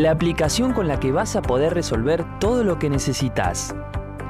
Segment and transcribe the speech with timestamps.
[0.00, 3.74] la aplicación con la que vas a poder resolver todo lo que necesitas.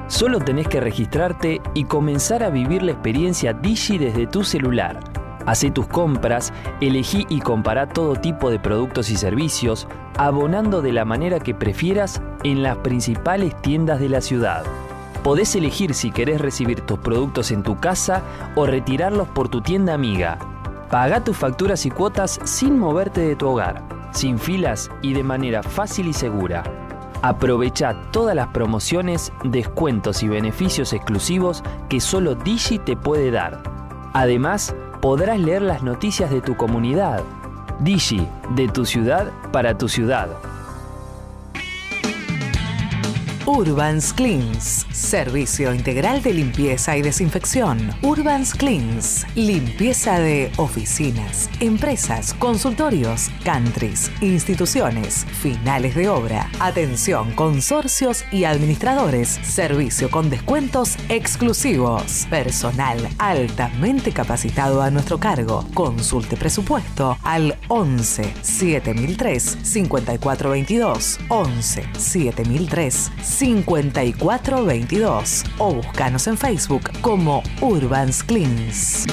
[0.07, 4.99] Solo tenés que registrarte y comenzar a vivir la experiencia Digi desde tu celular.
[5.45, 6.51] Hacé tus compras,
[6.81, 9.87] elegí y compará todo tipo de productos y servicios,
[10.17, 14.63] abonando de la manera que prefieras en las principales tiendas de la ciudad.
[15.23, 18.23] Podés elegir si querés recibir tus productos en tu casa
[18.55, 20.39] o retirarlos por tu tienda amiga.
[20.89, 25.63] Paga tus facturas y cuotas sin moverte de tu hogar sin filas y de manera
[25.63, 26.63] fácil y segura.
[27.21, 33.61] Aprovecha todas las promociones, descuentos y beneficios exclusivos que solo Digi te puede dar.
[34.13, 37.23] Además, podrás leer las noticias de tu comunidad.
[37.79, 40.29] Digi, de tu ciudad para tu ciudad.
[43.51, 47.79] Urbans Cleans, servicio integral de limpieza y desinfección.
[48.03, 58.43] Urbans Cleans, limpieza de oficinas, empresas, consultorios, countries, instituciones, finales de obra, atención, consorcios y
[58.43, 65.65] administradores, servicio con descuentos exclusivos, personal altamente capacitado a nuestro cargo.
[65.73, 78.21] Consulte presupuesto al 11 7003 5422 11 7003 5422 o búscanos en Facebook como Urbans
[78.23, 79.05] Cleans.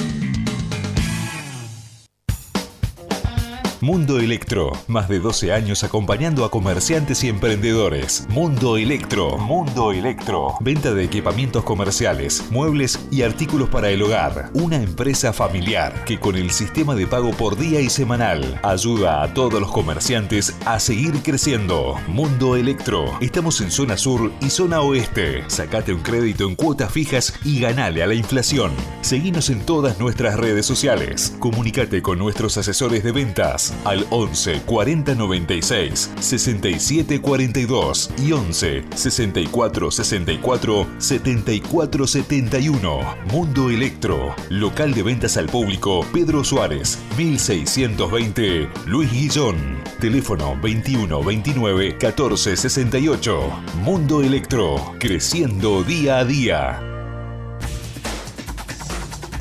[3.79, 8.25] Mundo Electro, más de 12 años acompañando a comerciantes y emprendedores.
[8.27, 14.49] Mundo Electro, Mundo Electro, venta de equipamientos comerciales, muebles y artículos para el hogar.
[14.53, 19.33] Una empresa familiar que con el sistema de pago por día y semanal ayuda a
[19.35, 21.99] todos los comerciantes a seguir creciendo.
[22.07, 25.43] Mundo Electro, estamos en zona sur y zona oeste.
[25.47, 28.71] Sacate un crédito en cuotas fijas y ganale a la inflación.
[29.01, 31.35] Seguinos en todas nuestras redes sociales.
[31.37, 39.91] Comunicate con nuestros asesores de ventas al 11 40 96 67 42 y 11 64
[39.91, 42.99] 64 74 71.
[43.31, 49.55] Mundo Electro, local de ventas al público Pedro Suárez, 1620 Luis Guillón.
[49.99, 53.63] Teléfono 21 29 14 68.
[53.83, 56.86] Mundo Electro, creciendo día a día.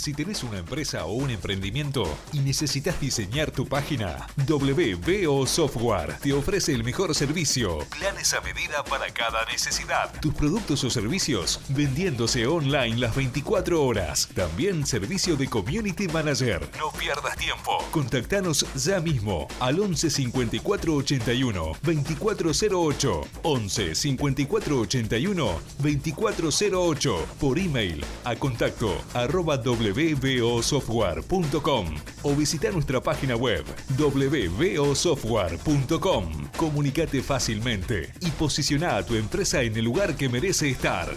[0.06, 6.32] Si tenés una empresa o un emprendimiento y necesitas diseñar tu página, WBO Software te
[6.32, 7.80] ofrece el mejor servicio.
[7.90, 10.12] Planes a medida para cada necesidad.
[10.20, 14.28] Tus productos o servicios vendiéndose online las 24 horas.
[14.32, 16.70] También servicio de Community Manager.
[16.78, 17.78] No pierdas tiempo.
[17.90, 23.20] Contactanos ya mismo al 11 54 81 2408.
[23.42, 27.26] 11 54 81 2408.
[27.40, 29.56] Por email a contacto arroba
[29.96, 31.86] wbosoftware.com
[32.22, 33.64] o visita nuestra página web
[33.96, 36.48] wbosoftware.com.
[36.56, 41.16] Comunicate fácilmente y posiciona a tu empresa en el lugar que merece estar.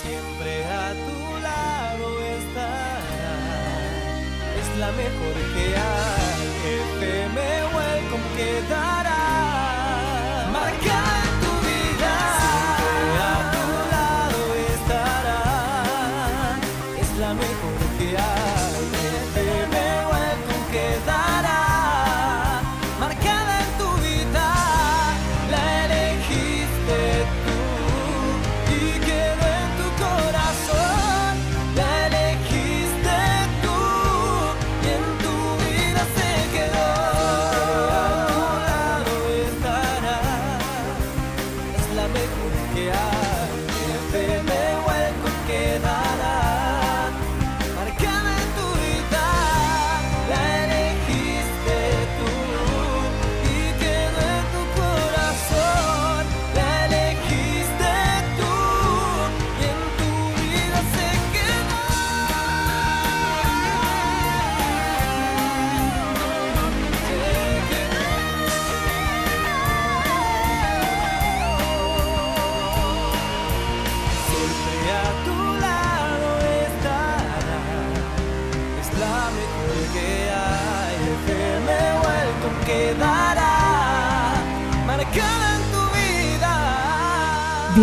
[0.00, 3.00] Siempre a tu lado estará.
[4.60, 5.27] Es la mejor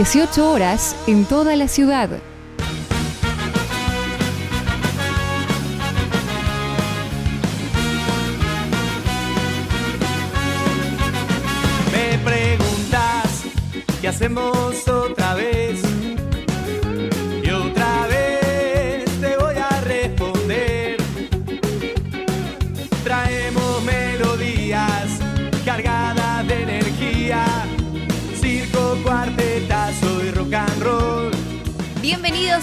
[0.05, 2.07] 18 horas en toda la ciudad.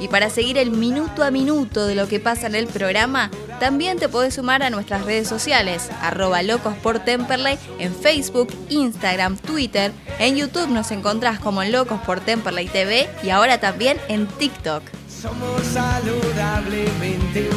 [0.00, 3.98] Y para seguir el minuto a minuto de lo que pasa en el programa, también
[3.98, 9.92] te podés sumar a nuestras redes sociales, arroba locos por Temperley, en Facebook, Instagram, Twitter.
[10.18, 14.82] En YouTube nos encontrás como Locos por Temperley TV y ahora también en TikTok.
[15.08, 17.48] Somos saludablemente.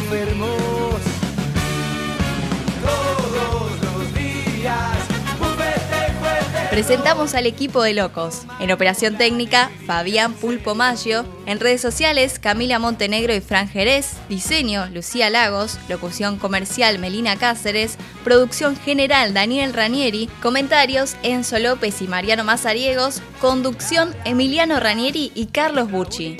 [6.76, 8.42] Presentamos al equipo de locos.
[8.60, 11.26] En operación técnica, Fabián Pulpo Maggio.
[11.46, 14.18] En redes sociales, Camila Montenegro y Fran Jerez.
[14.28, 15.80] Diseño, Lucía Lagos.
[15.88, 17.98] Locución comercial, Melina Cáceres.
[18.26, 20.30] Producción general, Daniel Ranieri.
[20.42, 23.22] Comentarios, Enzo López y Mariano Mazariegos.
[23.40, 26.36] Conducción, Emiliano Ranieri y Carlos Bucci.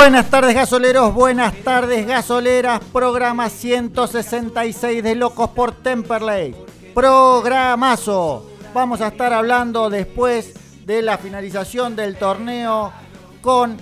[0.00, 6.54] Buenas tardes gasoleros, buenas tardes gasoleras, programa 166 de Locos por Temperley.
[6.94, 8.48] Programazo.
[8.72, 10.54] Vamos a estar hablando después
[10.86, 12.92] de la finalización del torneo
[13.40, 13.76] con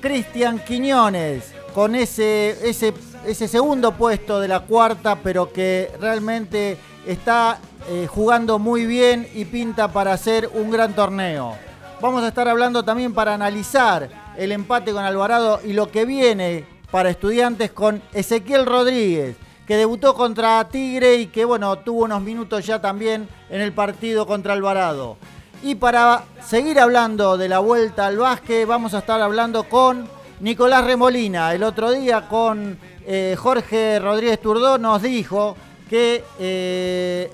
[0.00, 8.08] Cristian Quiñones, con ese, ese, segundo puesto de la cuarta, pero que realmente está eh,
[8.10, 11.56] jugando muy bien y pinta para hacer un gran torneo.
[12.00, 16.64] Vamos a estar hablando también para analizar el empate con Alvarado y lo que viene
[16.90, 19.36] para estudiantes con Ezequiel Rodríguez,
[19.66, 24.26] que debutó contra Tigre y que bueno, tuvo unos minutos ya también en el partido
[24.26, 25.16] contra Alvarado.
[25.62, 30.08] Y para seguir hablando de la vuelta al básquet, vamos a estar hablando con
[30.40, 31.52] Nicolás Remolina.
[31.54, 35.56] El otro día con eh, Jorge Rodríguez Turdó nos dijo
[35.88, 37.30] que eh,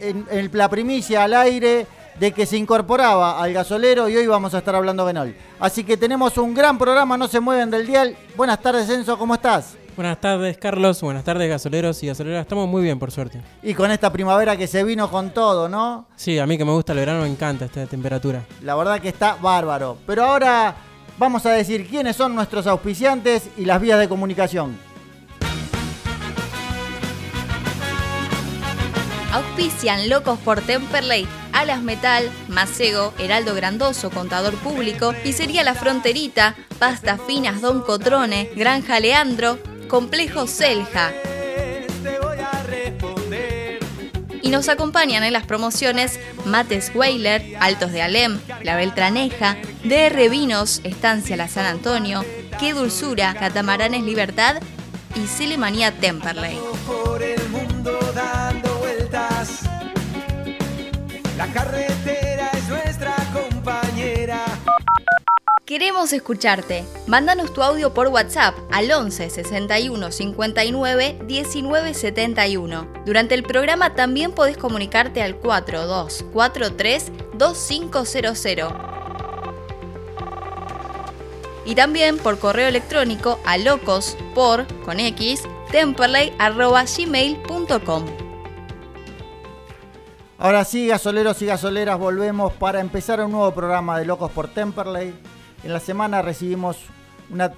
[0.00, 1.86] en, en la primicia al aire
[2.18, 5.36] de que se incorporaba al gasolero y hoy vamos a estar hablando con él.
[5.60, 8.16] Así que tenemos un gran programa, no se mueven del dial.
[8.36, 9.76] Buenas tardes, Enzo, ¿cómo estás?
[9.98, 11.00] Buenas tardes, Carlos.
[11.02, 12.42] Buenas tardes, gasoleros y gasoleras.
[12.42, 13.42] Estamos muy bien, por suerte.
[13.64, 16.06] Y con esta primavera que se vino con todo, ¿no?
[16.14, 18.44] Sí, a mí que me gusta el verano me encanta esta temperatura.
[18.62, 19.98] La verdad que está bárbaro.
[20.06, 20.76] Pero ahora
[21.18, 24.78] vamos a decir quiénes son nuestros auspiciantes y las vías de comunicación.
[29.32, 37.20] Auspician Locos por Temperley, Alas Metal, Macego, Heraldo Grandoso, Contador Público, Pizzería La Fronterita, Pastas
[37.26, 39.58] Finas Don Cotrone, Granja Leandro,
[39.88, 41.12] Complejo Selja.
[42.02, 43.78] Te voy a responder.
[44.42, 50.80] Y nos acompañan en las promociones Mates Weiler, Altos de Alem, La Beltraneja, DR Vinos,
[50.84, 52.24] Estancia La San Antonio,
[52.58, 54.56] Qué Dulzura, Catamaranes Libertad
[55.14, 56.58] y Celemanía Temperley.
[61.38, 64.44] La carretera es nuestra compañera.
[65.64, 66.84] Queremos escucharte.
[67.06, 72.88] Mándanos tu audio por WhatsApp al 11 61 59 19 71.
[73.06, 78.72] Durante el programa también podés comunicarte al 4243 2500.
[81.64, 88.27] Y también por correo electrónico a locos por con x temperley arroba gmail.com.
[90.40, 95.12] Ahora sí, gasoleros y gasoleras, volvemos para empezar un nuevo programa de Locos por Temperley.
[95.64, 96.78] En la semana recibimos
[97.28, 97.52] una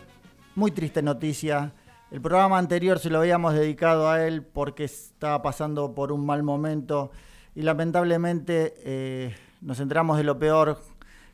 [0.54, 1.75] muy triste noticia.
[2.10, 6.42] El programa anterior se lo habíamos dedicado a él porque estaba pasando por un mal
[6.42, 7.10] momento
[7.54, 10.80] y lamentablemente eh, nos enteramos de lo peor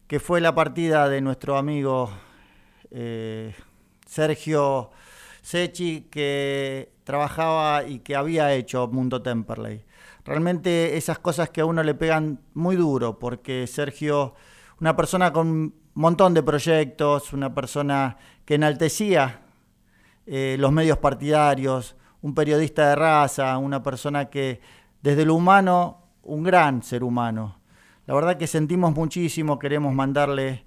[0.08, 2.10] que fue la partida de nuestro amigo
[2.90, 3.54] eh,
[4.04, 4.90] Sergio
[5.42, 9.85] Sechi que trabajaba y que había hecho Mundo Temperley.
[10.26, 14.34] Realmente esas cosas que a uno le pegan muy duro, porque Sergio,
[14.80, 19.42] una persona con un montón de proyectos, una persona que enaltecía
[20.26, 24.60] eh, los medios partidarios, un periodista de raza, una persona que
[25.00, 27.60] desde lo humano, un gran ser humano.
[28.06, 30.64] La verdad que sentimos muchísimo, queremos mandarle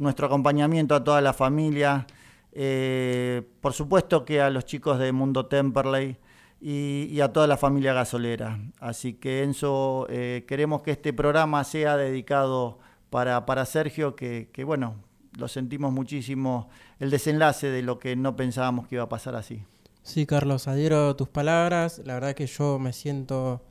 [0.00, 2.08] nuestro acompañamiento a toda la familia,
[2.50, 6.16] eh, por supuesto que a los chicos de Mundo Temperley
[6.60, 8.58] y, a toda la familia gasolera.
[8.80, 12.78] Así que Enzo, eh, queremos que este programa sea dedicado
[13.10, 14.96] para, para Sergio, que, que bueno,
[15.36, 19.62] lo sentimos muchísimo el desenlace de lo que no pensábamos que iba a pasar así.
[20.02, 22.00] Sí, Carlos, adhiero a tus palabras.
[22.04, 23.62] La verdad que yo me siento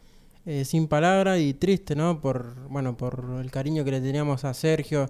[0.46, 2.22] eh, sin palabras y triste, ¿no?
[2.22, 5.10] Por, bueno, por el cariño que le teníamos a Sergio.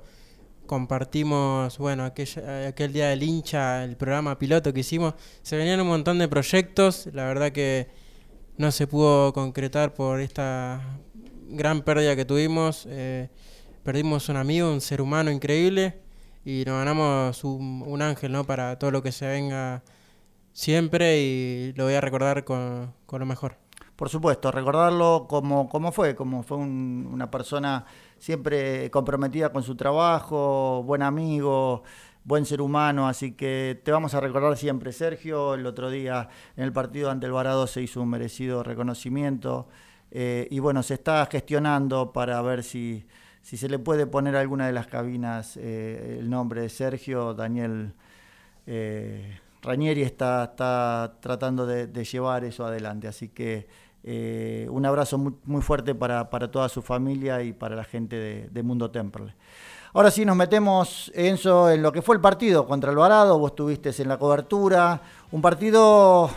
[0.67, 2.27] Compartimos, bueno, aquel,
[2.67, 5.13] aquel día del hincha, el programa piloto que hicimos.
[5.41, 7.07] Se venían un montón de proyectos.
[7.13, 7.87] La verdad que
[8.57, 10.81] no se pudo concretar por esta
[11.49, 12.85] gran pérdida que tuvimos.
[12.89, 13.29] Eh,
[13.83, 15.99] perdimos un amigo, un ser humano increíble
[16.43, 18.43] y nos ganamos un, ángel, ¿no?
[18.43, 19.83] Para todo lo que se venga
[20.53, 23.57] siempre y lo voy a recordar con, con lo mejor.
[23.95, 27.85] Por supuesto, recordarlo como, como fue, como fue un- una persona
[28.19, 31.83] siempre comprometida con su trabajo, buen amigo,
[32.23, 34.91] buen ser humano, así que te vamos a recordar siempre.
[34.91, 39.67] Sergio, el otro día en el partido ante el Varado se hizo un merecido reconocimiento
[40.11, 43.05] eh, y bueno, se está gestionando para ver si,
[43.41, 47.33] si se le puede poner a alguna de las cabinas eh, el nombre de Sergio,
[47.33, 47.93] Daniel.
[48.65, 53.67] Eh, Ranieri está, está tratando de, de llevar eso adelante, así que
[54.07, 58.91] eh, un abrazo muy, fuerte para, toda su familia y para la gente de, Mundo
[58.91, 59.33] Temperley.
[59.93, 63.91] Ahora sí nos metemos, Enzo, en lo que fue el partido contra Alvarado, vos estuviste
[63.99, 66.29] en la cobertura, un partido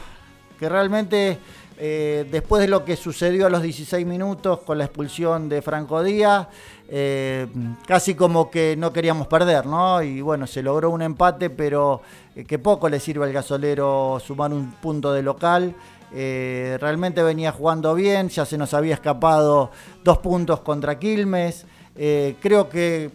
[0.59, 1.39] que realmente
[1.77, 6.03] eh, después de lo que sucedió a los 16 minutos con la expulsión de Franco
[6.03, 6.47] Díaz,
[6.89, 7.49] eh,
[7.87, 10.03] casi como que no queríamos perder, ¿no?
[10.03, 12.01] Y bueno, se logró un empate, pero
[12.47, 15.75] que poco le sirve al gasolero sumar un punto de local.
[16.13, 19.71] Eh, realmente venía jugando bien, ya se nos había escapado
[20.05, 21.67] dos puntos contra Quilmes.
[21.97, 23.11] Eh, creo que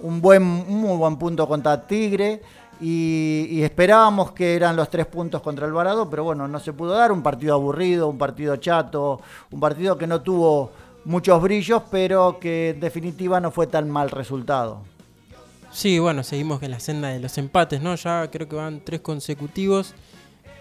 [0.00, 2.42] un buen, muy buen punto contra Tigre.
[2.80, 7.10] Y, esperábamos que eran los tres puntos contra Alvarado, pero bueno, no se pudo dar.
[7.10, 10.70] Un partido aburrido, un partido chato, un partido que no tuvo
[11.04, 14.82] muchos brillos, pero que en definitiva no fue tan mal resultado.
[15.70, 17.94] Sí, bueno, seguimos en la senda de los empates, ¿no?
[17.96, 19.94] Ya creo que van tres consecutivos.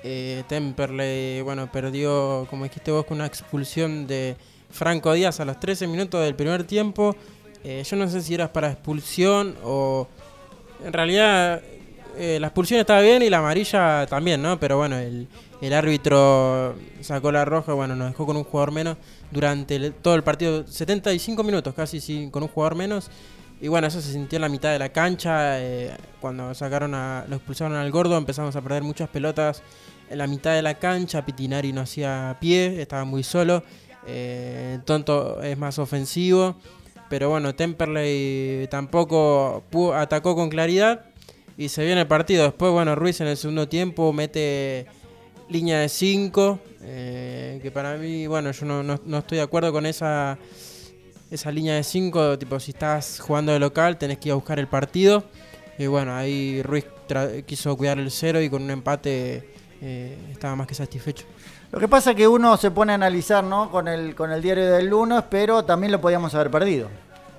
[0.03, 4.35] Eh, Temperley, bueno, perdió, como dijiste vos, con una expulsión de
[4.69, 7.15] Franco Díaz a los 13 minutos del primer tiempo.
[7.63, 10.07] Eh, yo no sé si era para expulsión o...
[10.83, 11.61] En realidad,
[12.17, 14.59] eh, la expulsión estaba bien y la amarilla también, ¿no?
[14.59, 15.27] Pero bueno, el,
[15.59, 18.97] el árbitro sacó la roja, bueno, nos dejó con un jugador menos
[19.31, 23.09] durante todo el partido, 75 minutos casi, sí, con un jugador menos.
[23.59, 25.59] Y bueno, eso se sintió en la mitad de la cancha.
[25.59, 29.63] eh, cuando sacaron a, lo expulsaron al gordo, empezamos a perder muchas pelotas
[30.09, 31.25] en la mitad de la cancha.
[31.25, 33.63] Pitinari no hacía pie, estaba muy solo.
[34.07, 36.55] eh, Tonto es más ofensivo.
[37.09, 39.63] Pero bueno, Temperley tampoco
[39.95, 41.05] atacó con claridad.
[41.57, 42.43] Y se viene el partido.
[42.43, 44.85] Después, bueno, Ruiz en el segundo tiempo mete
[45.49, 46.59] línea de 5.
[46.81, 50.37] que para mí, bueno, yo no, no- no estoy de acuerdo con esa
[51.29, 54.59] esa línea de 5, tipo si estás jugando de local tenés que ir a buscar
[54.59, 55.25] el partido.
[55.77, 56.85] Y bueno, ahí Ruiz
[57.45, 59.49] quiso cuidar el cero y con un empate
[59.81, 61.25] eh, estaba más que satisfecho.
[61.71, 63.69] Lo que pasa es que uno se pone a analizar ¿no?
[63.69, 66.89] con, el, con el diario del lunes, pero también lo podíamos haber perdido.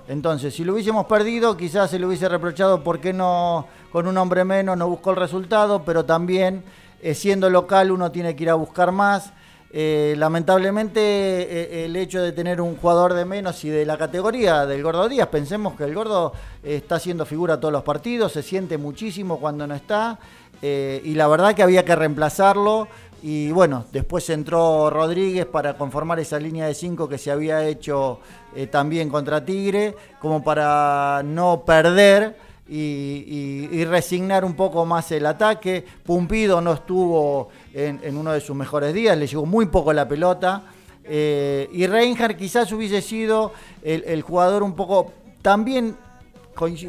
[0.06, 4.16] Entonces, si lo hubiésemos perdido, quizás se le hubiese reprochado por qué no, con un
[4.16, 6.62] hombre menos, no buscó el resultado, pero también,
[7.02, 9.32] eh, siendo local, uno tiene que ir a buscar más.
[9.70, 14.82] Eh, lamentablemente, el hecho de tener un jugador de menos y de la categoría del
[14.82, 19.38] Gordo Díaz, pensemos que el Gordo está haciendo figura todos los partidos, se siente muchísimo
[19.38, 20.18] cuando no está,
[20.62, 22.88] eh, y la verdad que había que reemplazarlo.
[23.22, 28.20] Y bueno, después entró Rodríguez para conformar esa línea de 5 que se había hecho
[28.54, 32.36] eh, también contra Tigre, como para no perder
[32.68, 35.84] y, resignar un poco más el ataque.
[36.04, 40.62] Pumpido no estuvo en, uno de sus mejores días, le llegó muy poco la pelota.
[41.04, 45.12] Eh, y Reinhardt quizás hubiese sido el jugador un poco
[45.42, 45.96] también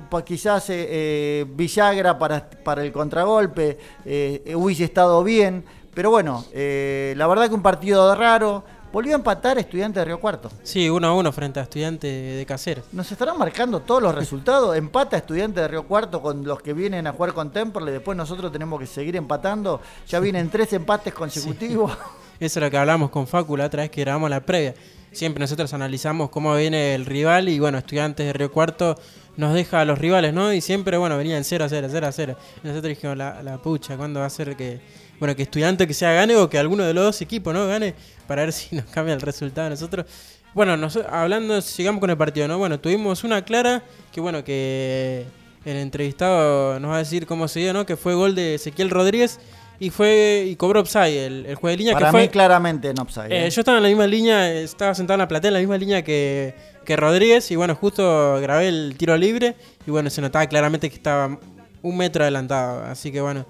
[0.09, 6.45] pa- quizás eh, eh, Villagra para, para el contragolpe eh, hubiese estado bien, pero bueno,
[6.53, 8.63] la verdad que un partido raro.
[8.91, 10.49] Volvió a empatar Estudiantes de Río Cuarto.
[10.63, 12.85] Sí, 1 a 1 frente a Estudiantes de Caseros.
[12.91, 14.75] Nos estarán marcando todos los resultados.
[14.75, 17.93] Empata Estudiantes de Río Cuarto con los que vienen a jugar con Temperley.
[17.93, 19.79] Después nosotros tenemos que seguir empatando.
[20.07, 21.91] Ya vienen tres empates consecutivos.
[22.39, 24.73] Eso es lo que hablamos con Facu la otra vez que grabamos la previa.
[25.11, 28.95] Siempre nosotros analizamos cómo viene el rival y bueno, Estudiantes de Río Cuarto
[29.39, 30.51] nos deja a los rivales, ¿no?
[30.53, 32.35] Y siempre, bueno, venían 0 a 0, 0 a 0.
[32.63, 34.79] Y nosotros dijimos, la, la pucha, ¿cuándo va a ser que,
[35.19, 37.65] bueno, que Estudiante que sea gane o que alguno de los dos equipos, ¿no?
[37.67, 37.95] Gane
[38.27, 40.05] para ver si nos cambia el resultado a nosotros.
[40.53, 42.57] Bueno, nos- hablando, sigamos con el partido, ¿no?
[42.57, 43.81] Bueno, tuvimos una clara
[44.11, 45.25] que, bueno, que
[45.63, 47.85] el entrevistado nos va a decir cómo se dio, ¿no?
[47.85, 49.39] Que fue gol de Ezequiel Rodríguez
[49.79, 52.89] y fue y cobró upside el, el juez de línea Para que fue mí claramente
[52.89, 53.31] en offside.
[53.31, 53.49] eh, ¿eh?
[53.49, 56.01] yo estaba en la misma línea, estaba sentado en la platea en la misma línea
[56.03, 56.53] que,
[56.85, 59.55] que Rodríguez y bueno, justo grabé el tiro libre
[59.85, 61.37] y bueno, se notaba claramente que estaba
[61.81, 63.45] un metro adelantado, así que bueno,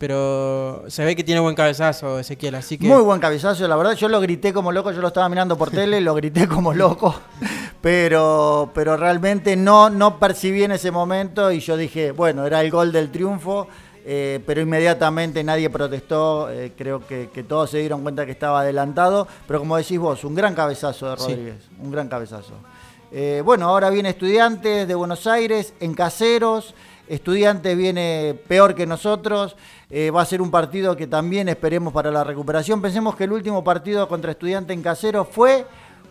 [0.00, 2.86] pero se ve que tiene buen cabezazo Ezequiel, así que...
[2.86, 3.92] Muy buen cabezazo, la verdad.
[3.92, 7.14] Yo lo grité como loco, yo lo estaba mirando por tele, lo grité como loco.
[7.82, 12.70] Pero, pero realmente no, no percibí en ese momento y yo dije, bueno, era el
[12.70, 13.68] gol del triunfo.
[14.04, 18.60] Eh, pero inmediatamente nadie protestó, eh, creo que, que todos se dieron cuenta que estaba
[18.60, 21.22] adelantado, pero como decís vos, un gran cabezazo de Sí.
[21.28, 22.54] Rodríguez, un gran cabezazo.
[23.12, 26.74] Eh, bueno, ahora viene Estudiantes de Buenos Aires en Caseros.
[27.08, 29.56] Estudiantes viene peor que nosotros.
[29.92, 32.80] Va a ser un partido que también esperemos para la recuperación.
[32.80, 35.66] Pensemos que el último partido contra Estudiantes en Caseros fue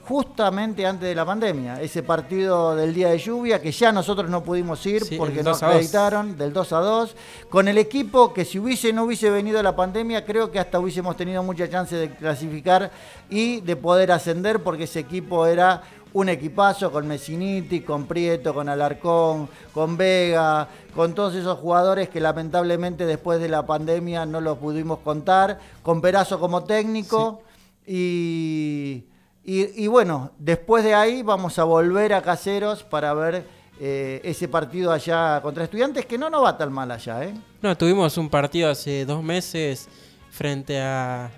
[0.09, 1.79] justamente antes de la pandemia.
[1.79, 5.59] Ese partido del día de lluvia que ya nosotros no pudimos ir Sí, porque nos
[5.59, 5.75] 2 a 2.
[5.75, 7.15] acreditaron del 2 a 2.
[7.47, 11.15] Con el equipo que si hubiese no hubiese venido la pandemia, creo que hasta hubiésemos
[11.15, 12.89] tenido mucha chance de clasificar
[13.29, 18.67] y de poder ascender porque ese equipo era un equipazo con Messiniti, con Prieto, con
[18.67, 24.57] Alarcón, con Vega, con todos esos jugadores que lamentablemente después de la pandemia no los
[24.57, 27.43] pudimos contar, con Perazo como técnico
[27.85, 29.03] y,
[29.43, 33.43] y- y bueno, después de ahí vamos a volver a Caseros para ver
[33.81, 37.33] eh, ese partido allá contra estudiantes que no nos va tan mal allá, ¿eh?
[37.61, 39.87] No, tuvimos un partido hace dos meses
[40.31, 41.31] frente a,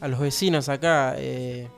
[0.00, 1.14] a los vecinos acá.
[1.16, 1.68] eh,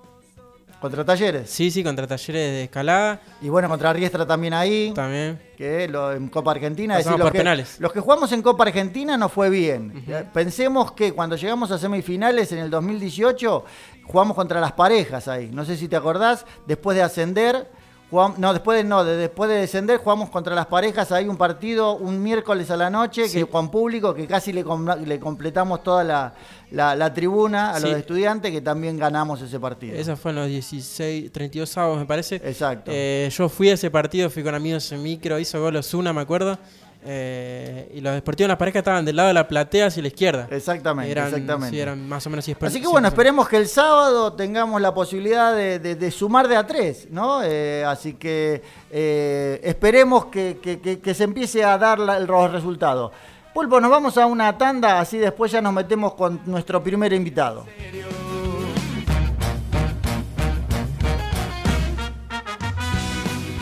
[0.80, 1.50] Contra Talleres.
[1.50, 4.92] sí, sí, contra talleres de escalada Y bueno, contra Riestra también ahí.
[4.94, 5.38] también.
[5.56, 6.96] que lo, en Copa Argentina.
[6.96, 7.80] decir, los por que, penales.
[7.80, 10.04] Los que jugamos en Copa Argentina no fue bien.
[10.32, 13.64] Pensemos que cuando llegamos a semifinales en el 2018,
[14.08, 15.50] jugamos contra las parejas ahí.
[15.52, 17.78] No sé si te acordás, después de ascender.
[18.10, 21.36] jugam- no, después de, no, de- después de descender jugamos contra las parejas, hay un
[21.36, 25.82] partido un miércoles a la noche que con público que casi le, com- le completamos
[25.82, 26.32] toda la,
[26.70, 27.86] la- la tribuna a Sí.
[27.86, 29.94] los estudiantes que también ganamos ese partido.
[29.94, 32.36] Eso fue en los 16, 32 sábados, me parece.
[32.36, 32.90] Exacto.
[32.94, 36.22] Eh, yo fui a ese partido, fui con amigos en micro, hizo gol Osuna, me
[36.22, 36.58] acuerdo.
[37.04, 40.08] Eh, y los deportivos en la pareja estaban del lado de la platea hacia la
[40.08, 40.48] izquierda.
[40.50, 41.76] Exactamente, Eran, exactamente.
[41.76, 44.92] sí, eran más o menos 10 Así que bueno, esperemos que el sábado tengamos la
[44.92, 47.40] posibilidad de, de- de sumar de a tres, ¿no?
[47.44, 52.26] Eh, así que eh, esperemos que, que- que- que se empiece a dar la- el-
[52.26, 53.12] los resultados.
[53.54, 57.64] Pulpo, nos vamos a una tanda, así después ya nos metemos con nuestro primer invitado.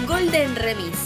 [0.07, 1.06] Golden Remis.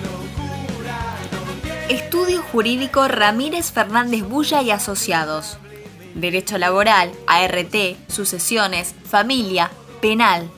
[1.89, 5.57] Estudio Jurídico Ramírez Fernández Bulla y Asociados.
[6.15, 7.75] Derecho Laboral, ART,
[8.07, 9.69] Sucesiones, Familia,
[10.01, 10.49] Penal.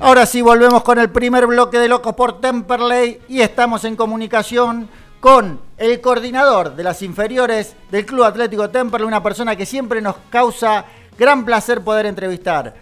[0.00, 4.90] Ahora sí, volvemos con el primer bloque de Locos por Temperley y estamos en comunicación
[5.24, 10.16] con el coordinador de las inferiores del Club Atlético Temperley, una persona que siempre nos
[10.28, 10.84] causa
[11.18, 12.74] gran placer poder entrevistar.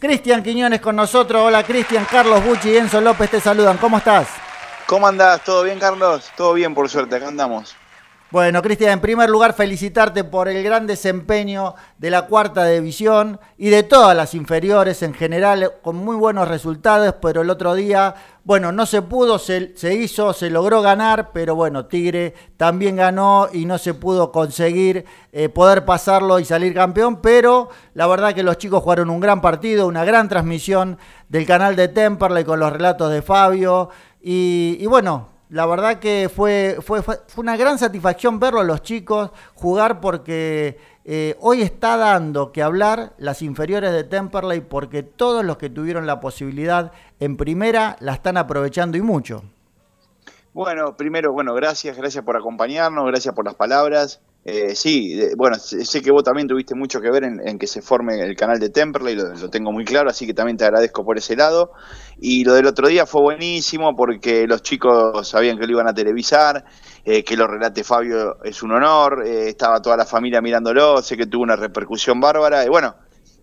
[0.00, 1.40] Cristian Quiñones con nosotros.
[1.40, 3.76] Hola Cristian, Carlos Bucci y Enzo López te saludan.
[3.76, 4.26] ¿Cómo estás?
[4.88, 5.44] ¿Cómo andás?
[5.44, 6.28] ¿Todo bien, Carlos?
[6.36, 7.76] Todo bien, por suerte, acá andamos.
[8.34, 13.70] Bueno, Cristian, en primer lugar felicitarte por el gran desempeño de la cuarta división y
[13.70, 18.72] de todas las inferiores en general, con muy buenos resultados, pero el otro día, bueno,
[18.72, 23.64] no se pudo, se, se hizo, se logró ganar, pero bueno, Tigre también ganó y
[23.64, 28.58] no se pudo conseguir eh, poder pasarlo y salir campeón, pero la verdad que los
[28.58, 30.98] chicos jugaron un gran partido, una gran transmisión
[31.30, 33.88] del canal de Temperley con los relatos de Fabio
[34.20, 38.82] y, bueno, la verdad que fue, fue, fue, fue una gran satisfacción verlo a los
[38.82, 45.44] chicos jugar porque eh, hoy está dando que hablar las inferiores de Temperley porque todos
[45.44, 49.42] los que tuvieron la posibilidad en primera la están aprovechando y mucho.
[50.54, 54.20] Bueno, primero, bueno, gracias, gracias por acompañarnos, gracias por las palabras.
[54.46, 57.80] Eh, sí, bueno, sé que vos también tuviste mucho que ver en, en que se
[57.80, 61.04] forme el canal de Temperley, lo, lo tengo muy claro, así que también te agradezco
[61.04, 61.72] por ese lado.
[62.20, 65.94] Y lo del otro día fue buenísimo porque los chicos sabían que lo iban a
[65.94, 66.64] televisar,
[67.04, 71.16] eh, que lo relate Fabio es un honor, eh, estaba toda la familia mirándolo, sé
[71.16, 72.64] que tuvo una repercusión bárbara.
[72.64, 72.94] Y bueno,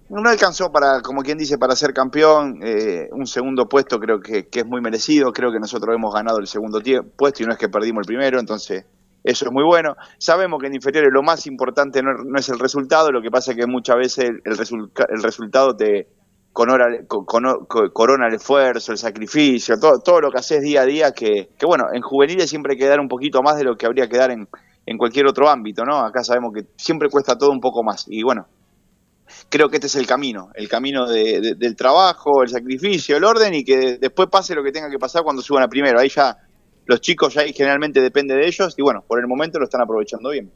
[0.09, 2.59] no alcanzó para, como quien dice, para ser campeón.
[2.63, 5.31] eh, un segundo puesto creo que, que es muy merecido.
[5.31, 6.81] Creo que nosotros hemos ganado el segundo
[7.15, 8.39] puesto y no es que perdimos el primero.
[8.39, 8.85] Entonces,
[9.23, 9.95] eso es muy bueno.
[10.17, 13.57] Sabemos que en inferiores lo más importante no, es el resultado, lo que pasa es
[13.57, 16.07] que muchas veces el, el resultado te
[16.53, 21.65] corona el esfuerzo, el sacrificio, todo, todo lo que haces día a día, que, que,
[21.65, 24.17] bueno, en juveniles siempre hay que dar un poquito más de lo que habría que
[24.17, 24.47] dar en,
[24.85, 25.99] en cualquier otro ámbito, ¿no?
[25.99, 28.05] Acá sabemos que siempre cuesta todo un poco más.
[28.07, 28.47] Y bueno,
[29.49, 33.63] creo que este es el camino, el camino del trabajo, el sacrificio, el orden y
[33.63, 35.99] que después pase lo que tenga que pasar cuando suban a primero.
[35.99, 36.35] Ahí ya
[36.85, 40.29] los chicos ahí generalmente depende de ellos y bueno, por el momento lo están aprovechando
[40.29, 40.51] bien.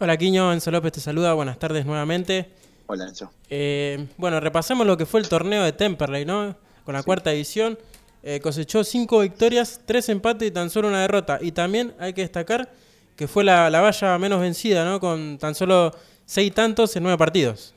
[0.00, 2.50] Hola Quiño, Enzo López te saluda, buenas tardes nuevamente.
[2.86, 3.30] Hola Enzo.
[3.48, 6.56] Eh, bueno, repasemos lo que fue el torneo de Temperley, ¿no?
[6.84, 7.78] Con la cuarta edición.
[8.22, 11.38] Eh, cosechó cinco victorias, tres empates y tan solo una derrota.
[11.40, 12.72] Y también hay que destacar
[13.16, 15.00] que fue la, la valla menos vencida, ¿no?
[15.00, 15.92] Con tan solo
[16.24, 17.74] seis tantos en nueve partidos.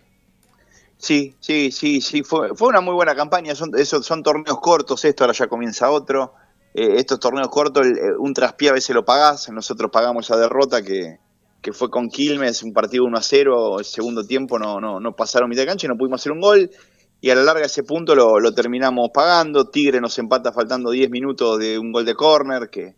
[0.98, 5.24] Sí, sí, sí, sí, fue, fue una muy buena campaña, son, son torneos cortos, esto
[5.24, 6.34] ahora ya comienza otro,
[6.74, 10.82] eh, estos torneos cortos, eh, un traspié a veces lo pagás, nosotros pagamos esa derrota
[10.82, 11.20] que,
[11.66, 15.16] que fue con Quilmes, un partido 1 a 0, el segundo tiempo no, no, no
[15.16, 16.70] pasaron mitad de cancha y no pudimos hacer un gol,
[17.20, 21.10] y a la larga ese punto lo, lo terminamos pagando, Tigre nos empata faltando 10
[21.10, 22.94] minutos de un gol de córner, que,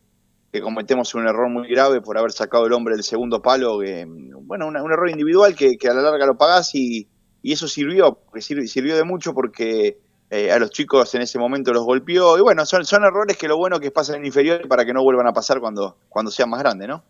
[0.52, 4.06] que cometemos un error muy grave por haber sacado el hombre del segundo palo, que,
[4.06, 7.08] bueno, un error individual que, que, a la larga lo pagás y,
[7.42, 9.98] y eso sirvió, porque sirvió, de mucho porque
[10.30, 13.48] eh, a los chicos en ese momento los golpeó, y bueno, son, son errores que
[13.48, 16.50] lo bueno que pasan en inferior para que no vuelvan a pasar cuando, cuando sean
[16.50, 17.02] más grandes, ¿no?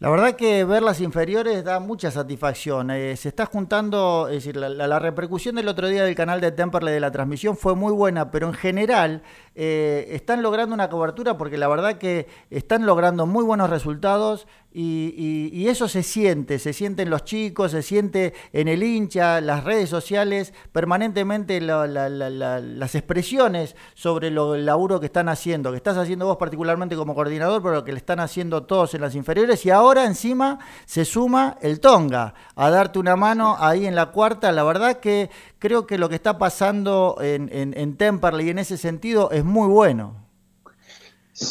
[0.00, 2.92] La verdad que ver las inferiores da mucha satisfacción.
[2.92, 6.94] Eh, se está juntando, es decir, la, repercusión del otro día del canal de Temperley
[6.94, 9.22] de la transmisión fue muy buena, pero en general
[9.56, 15.66] eh, están logrando una cobertura porque la verdad que están logrando muy buenos resultados y,
[15.66, 19.88] eso se siente, se siente en los chicos, se siente en el hincha, las redes
[19.88, 26.36] sociales, permanentemente las expresiones sobre lo, el laburo que están haciendo, que estás haciendo vos
[26.36, 30.58] particularmente como coordinador, pero que le están haciendo todos en las inferiores y ahora encima
[30.84, 34.52] se suma el Tonga a darte una mano ahí en la cuarta.
[34.52, 38.76] La verdad que creo que lo que está pasando en, en, en Temperley en ese
[38.76, 40.27] sentido es muy bueno.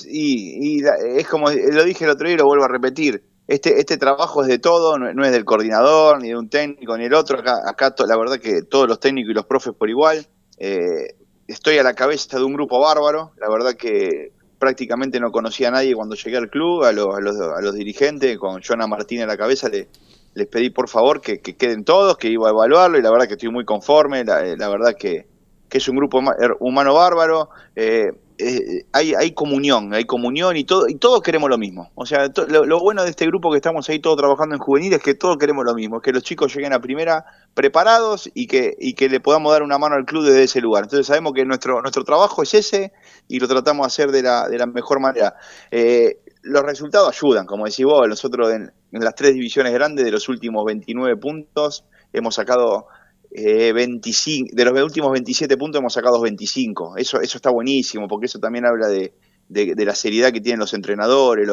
[0.09, 0.83] Y, y,
[1.15, 3.23] es como lo dije el otro día y lo vuelvo a repetir.
[3.47, 7.05] Este, este trabajo es de todo, no, es del coordinador, ni de un técnico, ni
[7.05, 7.39] el otro.
[7.39, 10.27] Acá, acá la verdad que todos los técnicos y los profes por igual.
[10.57, 11.15] Eh,
[11.47, 13.31] estoy a la cabeza de un grupo bárbaro.
[13.39, 17.21] La verdad que prácticamente no conocía a nadie cuando llegué al club, a, los, a,
[17.21, 19.87] los, a dirigentes, con Joana Martín en la cabeza, le,
[20.33, 23.27] les pedí por favor que, que, queden todos, que iba a evaluarlo y la verdad
[23.27, 24.25] que estoy muy conforme.
[24.25, 25.25] La, la verdad que,
[25.69, 26.21] que, es un grupo
[26.59, 27.49] humano bárbaro.
[27.75, 31.91] Eh, eh, hay, hay comunión, hay comunión y todo, y todos queremos lo mismo.
[31.95, 35.01] O sea, lo, bueno de este grupo que estamos ahí todos trabajando en juvenil es
[35.01, 38.75] que todos queremos lo mismo, que los chicos lleguen a primera preparados y que,
[39.09, 40.83] le podamos dar una mano al club desde ese lugar.
[40.83, 42.93] Entonces sabemos que nuestro, nuestro trabajo es ese
[43.27, 45.35] y lo tratamos de hacer de la, de la mejor manera.
[45.71, 50.29] Eh, los resultados ayudan, como decís vos, nosotros en las tres divisiones grandes de los
[50.29, 52.87] últimos 29 puntos hemos sacado
[53.31, 56.97] 25, eh, de los últimos 27 puntos hemos sacado 25.
[56.97, 59.13] Eso, eso está buenísimo, porque eso también habla de,
[59.49, 61.47] de, la seriedad que tienen los entrenadores,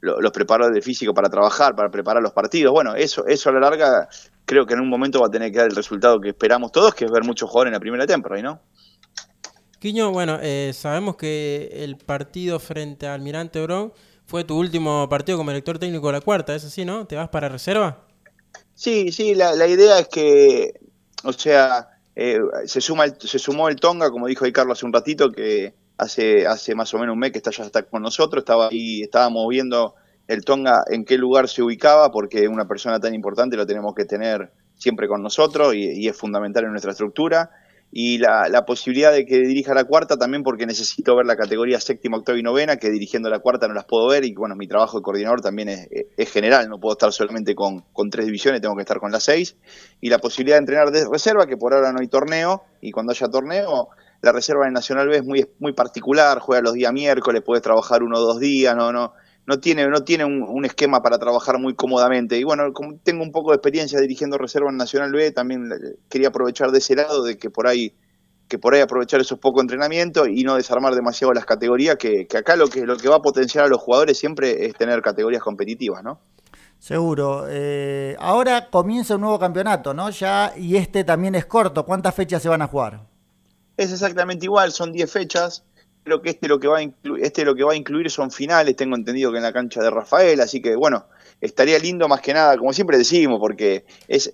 [0.00, 2.72] los preparadores de físico para trabajar, para preparar los partidos.
[2.72, 4.08] Bueno, eso, eso a la larga
[4.44, 6.94] creo que en un momento va a tener que dar el resultado que esperamos todos,
[6.94, 8.60] que es ver muchos jugadores en la primera temporada, ¿no?
[9.78, 13.92] Quiño, bueno, eh, sabemos que el partido frente al Almirante Bron
[14.24, 17.06] fue tu último partido como director técnico de la cuarta, ¿es así, no?
[17.06, 18.06] ¿Te vas para reserva?
[18.74, 20.80] Sí, sí, la, la idea es que
[21.26, 24.92] o sea, eh, se, suma se sumó el Tonga, como dijo ahí Carlos hace un
[24.92, 28.42] ratito, que hace, hace más o menos un mes que está, ya está con nosotros,
[28.42, 29.94] estaba ahí, estábamos viendo
[30.28, 34.04] el Tonga en qué lugar se ubicaba, porque una persona tan importante lo tenemos que
[34.04, 37.50] tener siempre con nosotros y es fundamental en nuestra estructura
[37.98, 41.80] y la, la, posibilidad de que dirija la cuarta también porque necesito ver la categoría
[41.80, 44.68] séptima, octava y novena, que dirigiendo la cuarta no las puedo ver y bueno, mi
[44.68, 48.60] trabajo de coordinador también es, es general, no puedo estar solamente con, con, tres divisiones,
[48.60, 49.56] tengo que estar con las seis,
[50.02, 53.12] y la posibilidad de entrenar de reserva, que por ahora no hay torneo, y cuando
[53.12, 53.88] haya torneo,
[54.20, 58.02] la reserva en Nacional B es muy, muy particular, juega los días miércoles, puedes trabajar
[58.02, 59.14] uno o dos días, no, no,
[59.46, 62.36] no tiene, no tiene un, esquema para trabajar muy cómodamente.
[62.36, 65.70] Y bueno, como tengo un poco de experiencia dirigiendo reserva en Nacional B, también
[66.08, 67.94] quería aprovechar de ese lado, de que por ahí
[68.48, 72.54] que por ahí aprovechar esos pocos entrenamientos y no desarmar demasiado las categorías, que, acá
[72.54, 76.04] lo que, lo que va a potenciar a los jugadores siempre es tener categorías competitivas,
[76.04, 76.20] ¿no?
[76.78, 77.46] Seguro.
[77.48, 80.10] Eh, ahora comienza un nuevo campeonato, ¿no?
[80.10, 81.84] Ya, y este también es corto.
[81.84, 83.00] ¿Cuántas fechas se van a jugar?
[83.76, 85.64] Es exactamente igual, son 10 fechas
[86.06, 88.30] creo que este lo que va a incluir, este lo que va a incluir son
[88.30, 91.06] finales, tengo entendido que en la cancha de Rafael, así que bueno,
[91.40, 94.30] estaría lindo más que nada, como siempre decimos, porque es,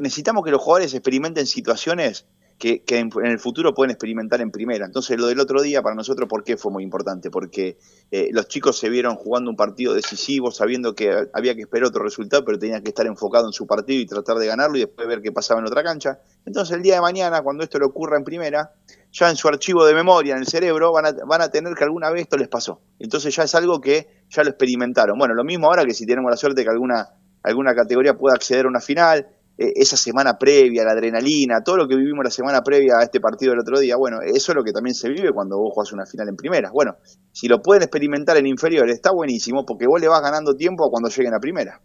[0.00, 2.26] necesitamos que los jugadores experimenten situaciones
[2.58, 4.84] que, en, el futuro pueden experimentar en primera.
[4.84, 7.30] Entonces lo del otro día para nosotros, ¿por qué fue muy importante?
[7.30, 7.78] Porque
[8.10, 12.02] eh, los chicos se vieron jugando un partido decisivo, sabiendo que había que esperar otro
[12.02, 15.06] resultado, pero tenían que estar enfocado en su partido y tratar de ganarlo y después
[15.08, 16.20] ver qué pasaba en otra cancha.
[16.44, 18.72] Entonces el día de mañana, cuando esto le ocurra en primera,
[19.18, 21.84] ya en su archivo de memoria, en el cerebro, van a, van a tener que
[21.84, 22.80] alguna vez esto les pasó.
[22.98, 25.18] Entonces ya es algo que ya lo experimentaron.
[25.18, 27.08] Bueno, lo mismo ahora que si tenemos la suerte que alguna,
[27.42, 29.26] alguna categoría pueda acceder a una final,
[29.58, 33.20] eh, esa semana previa, la adrenalina, todo lo que vivimos la semana previa a este
[33.20, 35.92] partido del otro día, bueno, eso es lo que también se vive cuando vos jugás
[35.92, 36.70] una final en primera.
[36.72, 36.96] Bueno,
[37.32, 41.08] si lo pueden experimentar en inferiores, está buenísimo porque vos le vas ganando tiempo cuando
[41.08, 41.80] lleguen a primera.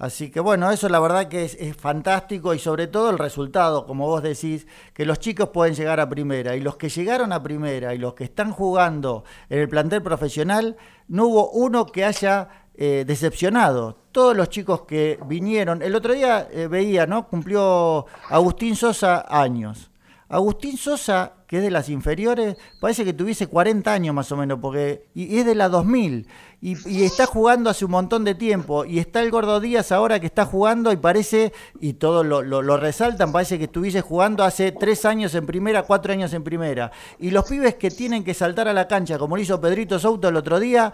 [0.00, 4.06] Así que bueno, eso la verdad que es, fantástico y sobre todo el resultado, como
[4.06, 7.94] vos decís, que los chicos pueden llegar a primera y los que llegaron a primera
[7.94, 13.04] y los que están jugando en el plantel profesional, no hubo uno que haya eh,
[13.06, 13.98] decepcionado.
[14.10, 17.28] Todos los chicos que vinieron, el otro día eh, veía, ¿no?
[17.28, 19.89] Cumplió Agustín Sosa años.
[20.30, 24.60] Agustín Sosa, que es de las inferiores, parece que tuviese 40 años más o menos,
[24.62, 26.28] porque y, es de la 2000
[26.60, 28.84] y, está jugando hace un montón de tiempo.
[28.84, 33.32] Y está el Gordo Díaz ahora que está jugando y parece, y todos lo, resaltan,
[33.32, 36.92] parece que estuviese jugando hace tres años en primera, cuatro años en primera.
[37.18, 40.28] Y los pibes que tienen que saltar a la cancha, como lo hizo Pedrito Souto
[40.28, 40.92] el otro día,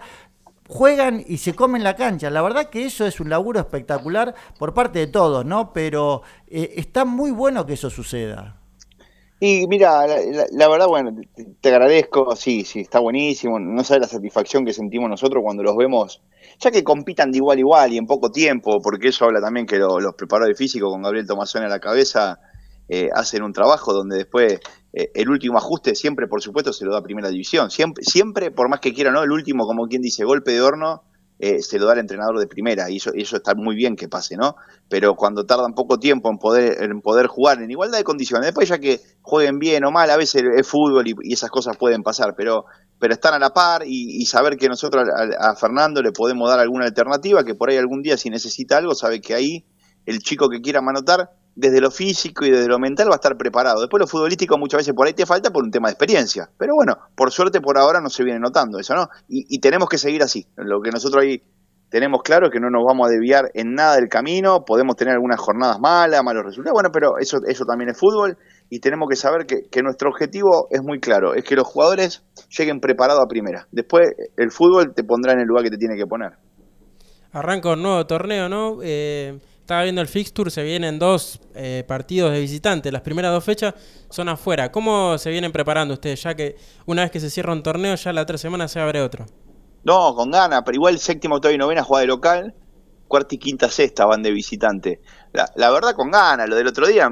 [0.67, 2.31] juegan y se comen la cancha.
[2.31, 5.73] La verdad que eso es un laburo espectacular por parte de todos, ¿no?
[5.73, 8.56] Pero eh, está muy bueno que eso suceda.
[9.39, 10.07] Y mira,
[10.51, 11.15] la, verdad, bueno,
[11.61, 13.59] te, agradezco, sí, sí, está buenísimo.
[13.59, 16.23] No sabes la satisfacción que sentimos nosotros cuando los vemos,
[16.59, 19.67] ya que compitan de igual a igual y en poco tiempo, porque eso habla también
[19.67, 22.39] que los preparadores físicos con Gabriel Tomazón a la cabeza
[22.89, 24.59] eh, hacen un trabajo donde después
[24.91, 27.69] eh, el último ajuste siempre, por supuesto, se lo da a Primera División.
[27.69, 29.21] Siempre, siempre, por más que quiera, ¿no?
[29.21, 31.03] El último, como quien dice, golpe de horno,
[31.39, 34.07] eh, se lo da al entrenador de Primera y eso, eso está muy bien que
[34.07, 34.55] pase, ¿no?
[34.89, 38.69] Pero cuando tardan poco tiempo en poder, en poder jugar en igualdad de condiciones, después
[38.69, 42.33] ya que jueguen bien o mal, a veces es fútbol y, esas cosas pueden pasar,
[42.35, 42.65] pero,
[42.99, 46.59] pero están a la par y, saber que nosotros a, a Fernando le podemos dar
[46.59, 49.65] alguna alternativa, que por ahí algún día si necesita algo, sabe que ahí
[50.07, 53.35] el chico que quiera manotar desde lo físico y desde lo mental va a estar
[53.35, 53.81] preparado.
[53.81, 56.47] Después lo futbolístico muchas veces por ahí te falta por un tema de experiencia.
[56.55, 59.09] Pero bueno, por suerte por ahora no se viene notando eso, ¿no?
[59.27, 60.45] Y, tenemos que seguir así.
[60.55, 61.41] Lo que nosotros ahí
[61.89, 64.65] tenemos claro es que no nos vamos a desviar en nada del camino.
[64.65, 68.37] Podemos tener algunas jornadas malas, malos resultados, bueno, pero eso, eso también es fútbol.
[68.69, 72.23] Y tenemos que saber que, que nuestro objetivo es muy claro, es que los jugadores
[72.55, 73.67] lleguen preparados a primera.
[73.71, 76.33] Después el fútbol te pondrá en el lugar que te tiene que poner.
[77.31, 78.77] Arranca un nuevo torneo, ¿no?
[78.83, 82.89] Eh, estaba viendo el fixture, se vienen dos eh, partidos de visitante.
[82.89, 83.73] Las primeras dos fechas
[84.09, 84.71] son afuera.
[84.71, 86.23] ¿Cómo se vienen preparando ustedes?
[86.23, 89.01] Ya que una vez que se cierra un torneo, ya la otra semana se abre
[89.01, 89.25] otro.
[89.83, 92.55] No, con ganas, pero igual séptima, octava y novena juega de local,
[93.09, 95.01] cuarta y quinta, sexta van de visitante.
[95.33, 97.09] La, verdad con ganas, lo del otro día,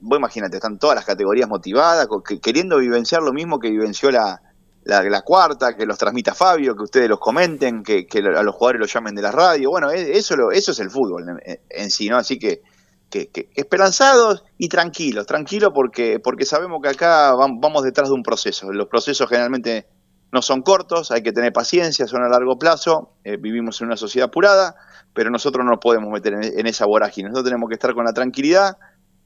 [0.00, 2.08] vos imagínate, están todas las categorías motivadas,
[2.42, 4.42] queriendo vivenciar lo mismo que vivenció la,
[4.84, 8.92] la, cuarta, que los transmita Fabio, que ustedes los comenten, que, a los jugadores los
[8.92, 9.70] llamen de la radio.
[9.70, 11.24] Bueno, e, eso, eso es el fútbol
[11.68, 12.16] en, sí, ¿no?
[12.16, 12.62] Así que,
[13.10, 18.72] que, esperanzados y tranquilos, tranquilos porque, porque sabemos que acá vamos detrás de un proceso.
[18.72, 19.86] Los procesos generalmente
[20.32, 23.96] no son cortos, hay que tener paciencia, son a largo plazo, eh, vivimos en una
[23.96, 24.74] sociedad apurada,
[25.12, 28.14] pero nosotros no nos podemos meter en, esa vorágine, nosotros tenemos que estar con la
[28.14, 28.78] tranquilidad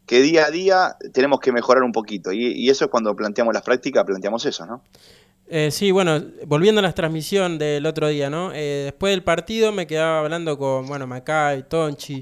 [0.04, 3.54] que día a día tenemos que mejorar un poquito y, y eso es cuando planteamos
[3.54, 4.82] las prácticas, planteamos eso, ¿no?
[5.48, 8.52] Eh, sí, bueno, volviendo a la transmisión del otro día, ¿no?
[8.52, 12.20] Eh, después del partido me quedaba hablando con, bueno, Macay, Tonchi,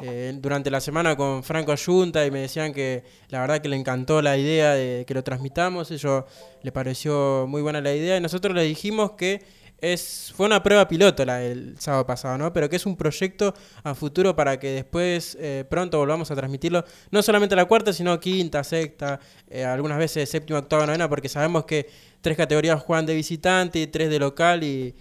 [0.00, 3.76] eh, durante la semana con Franco Ayunta y me decían que la verdad que le
[3.76, 6.24] encantó la idea de que lo transmitamos, ellos
[6.60, 9.42] le pareció muy buena la idea y nosotros le dijimos que
[9.78, 12.52] es fue una prueba piloto la del sábado pasado, ¿no?
[12.52, 15.36] Pero que es un proyecto a futuro para que después
[15.68, 19.20] pronto volvamos a transmitirlo, no solamente la cuarta, sino quinta, sexta,
[19.66, 21.88] algunas veces séptima, octava, novena, porque sabemos que
[22.20, 24.94] tres categorías juegan de visitante y tres de local y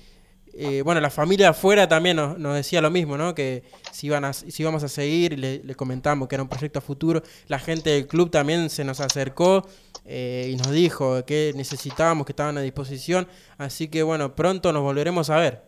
[0.84, 3.36] bueno, la familia afuera también nos, decía lo mismo, ¿no?
[3.36, 6.80] Que si, iban a, si íbamos a seguir, le, le, comentamos que era un proyecto
[6.80, 7.22] a futuro.
[7.48, 9.68] La gente del club también se nos acercó
[10.06, 13.28] eh, y nos dijo que necesitábamos, que estaban a disposición.
[13.58, 15.64] Así que bueno, pronto nos volveremos a ver.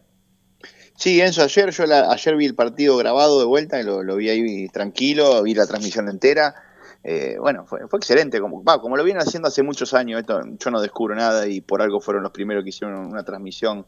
[0.95, 4.67] Sí, Enzo, ayer yo ayer vi el partido grabado de vuelta y lo, vi ahí
[4.69, 6.55] tranquilo, vi la transmisión entera.
[7.03, 10.81] Eh, bueno, fue, excelente, como, como lo vienen haciendo hace muchos años, esto, yo no
[10.81, 13.85] descubro nada y por algo fueron los primeros que hicieron una transmisión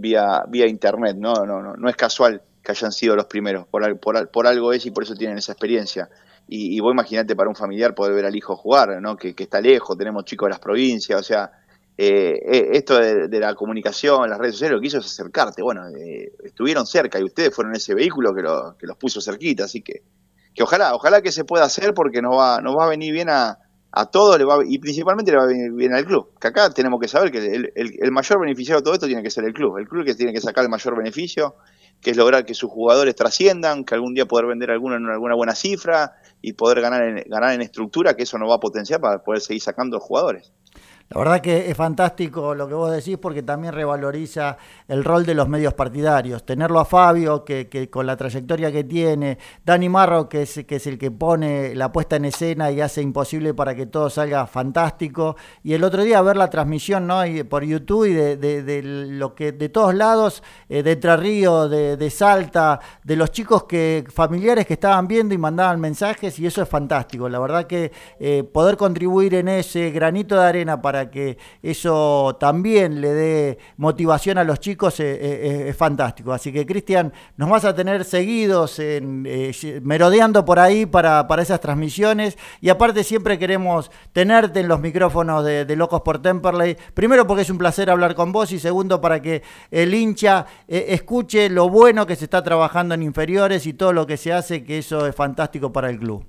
[0.00, 3.98] vía, vía internet, no, no, no, no es casual que hayan sido los primeros, por,
[3.98, 6.08] por, algo es y por eso tienen esa experiencia.
[6.48, 9.16] Y, y vos imaginate para un familiar poder ver al hijo jugar, ¿no?
[9.16, 11.50] que, está lejos, tenemos chicos de las provincias, o sea,
[11.96, 15.82] eh, eh, esto de, la comunicación, las redes sociales, lo que hizo es acercarte, bueno,
[16.42, 20.02] estuvieron cerca y ustedes fueron ese vehículo que, lo, que los puso cerquita, así que
[20.54, 23.28] que ojalá, ojalá que se pueda hacer porque nos va, nos va a venir bien
[23.28, 23.58] a,
[23.92, 26.30] a todos le va, y principalmente le va a venir bien al club.
[26.40, 29.30] Que acá tenemos que saber que el, el, mayor beneficiario de todo esto tiene que
[29.30, 29.78] ser el club.
[29.78, 31.56] El club que tiene que sacar el mayor beneficio,
[32.00, 35.34] que es lograr que sus jugadores trasciendan, que algún día poder vender alguno en alguna
[35.34, 39.00] buena cifra y poder ganar en, ganar en estructura, que eso nos va a potenciar
[39.00, 40.52] para poder seguir sacando jugadores.
[41.12, 45.34] La verdad que es fantástico lo que vos decís porque también revaloriza el rol de
[45.34, 46.46] los medios partidarios.
[46.46, 51.10] Tenerlo a Fabio, que, con la trayectoria que tiene, Dani Marro, que es, el que
[51.10, 55.34] pone la puesta en escena y hace imposible para que todo salga fantástico.
[55.64, 57.22] Y el otro día ver la transmisión ¿no?
[57.48, 62.78] por YouTube y de, lo que de todos lados, eh, de Entre Ríos, de, Salta,
[63.02, 67.28] de los chicos que familiares que estaban viendo y mandaban mensajes y eso es fantástico.
[67.28, 73.00] La verdad que eh, poder contribuir en ese granito de arena para que eso también
[73.00, 76.32] le dé motivación a los chicos eh, eh, es, fantástico.
[76.32, 79.00] Así que, Cristian, nos vas a tener seguidos eh,
[79.82, 82.36] merodeando por ahí para, esas transmisiones.
[82.60, 86.76] Y aparte, siempre queremos tenerte en los micrófonos de, Locos por Temperley.
[86.92, 88.52] Primero, porque es un placer hablar con vos.
[88.52, 93.66] Y segundo, para que el hincha escuche lo bueno que se está trabajando en inferiores
[93.66, 96.26] y todo lo que se hace, que eso es fantástico para el club.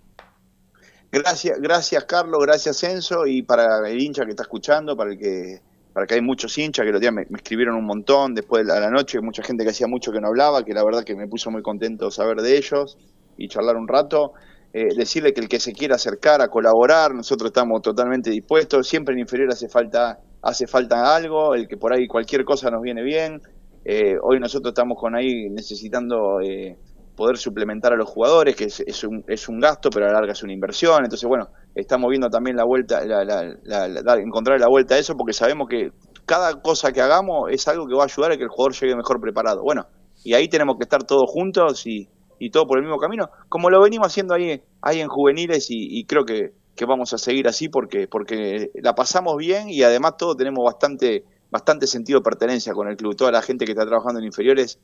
[1.12, 5.62] Gracias, gracias Carlos, gracias Enzo y para el hincha que está escuchando, para el que
[5.94, 8.90] para que hay muchos hinchas que los días me, escribieron un montón después de la,
[8.90, 11.52] noche, mucha gente que hacía mucho que no hablaba, que la verdad que me puso
[11.52, 12.98] muy contento saber de ellos
[13.38, 14.34] y charlar un rato.
[14.74, 19.14] Eh, decirle que el que se quiera acercar a colaborar, nosotros estamos totalmente dispuestos, siempre
[19.14, 23.04] en inferior hace falta, hace falta algo, el que por ahí cualquier cosa nos viene
[23.04, 23.42] bien.
[23.84, 26.78] Eh, hoy nosotros estamos con ahí necesitando eh,
[27.16, 30.34] poder suplementar a los jugadores, que es, un, es un gasto, pero a la larga
[30.34, 31.04] es una inversión.
[31.04, 35.68] Entonces, bueno, estamos viendo también la vuelta, la, encontrar la vuelta a eso, porque sabemos
[35.70, 35.92] que
[36.26, 38.96] cada cosa que hagamos es algo que va a ayudar a que el jugador llegue
[38.96, 39.62] mejor preparado.
[39.64, 39.86] Bueno,
[40.24, 42.08] y ahí tenemos que estar todos juntos y,
[42.40, 46.06] y todo por el mismo camino, como lo venimos haciendo ahí, ahí en juveniles y,
[46.06, 50.38] creo que, que, vamos a seguir así porque, porque la pasamos bien y además todos
[50.38, 53.16] tenemos bastante, bastante sentido de pertenencia con el club.
[53.16, 54.80] Toda la gente que está trabajando en inferiores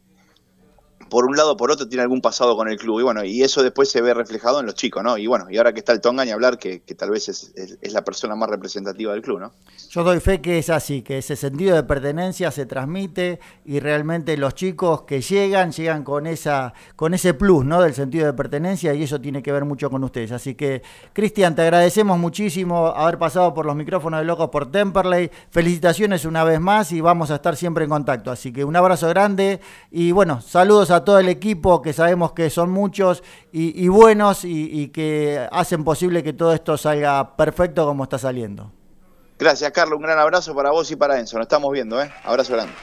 [1.09, 3.41] por un lado o por otro tiene algún pasado con el club y bueno, y
[3.41, 5.17] eso después se ve reflejado en los chicos, ¿no?
[5.17, 7.53] Y bueno, y ahora que está el Tonga ni hablar que, tal vez es,
[7.91, 9.53] la persona más representativa del club, ¿no?
[9.89, 14.35] Yo doy fe que es así, que ese sentido de pertenencia se transmite y realmente
[14.37, 17.81] los chicos que llegan, llegan con esa, con ese plus, ¿no?
[17.81, 20.31] Del sentido de pertenencia y eso tiene que ver mucho con ustedes.
[20.31, 20.81] Así que,
[21.13, 25.31] Cristian, te agradecemos muchísimo haber pasado por los micrófonos de Locos por Temperley.
[25.51, 28.31] Felicitaciones una vez más y vamos a estar siempre en contacto.
[28.31, 32.49] Así que un abrazo grande y bueno, saludos a todo el equipo, que sabemos que
[32.49, 38.17] son muchos y, buenos y, que hacen posible que todo esto salga perfecto como está
[38.17, 38.71] saliendo.
[39.39, 39.97] Gracias, Carlos.
[39.97, 41.37] Un gran abrazo para vos y para Enzo.
[41.37, 42.11] Nos estamos viendo, ¿eh?
[42.23, 42.73] Abrazo grande.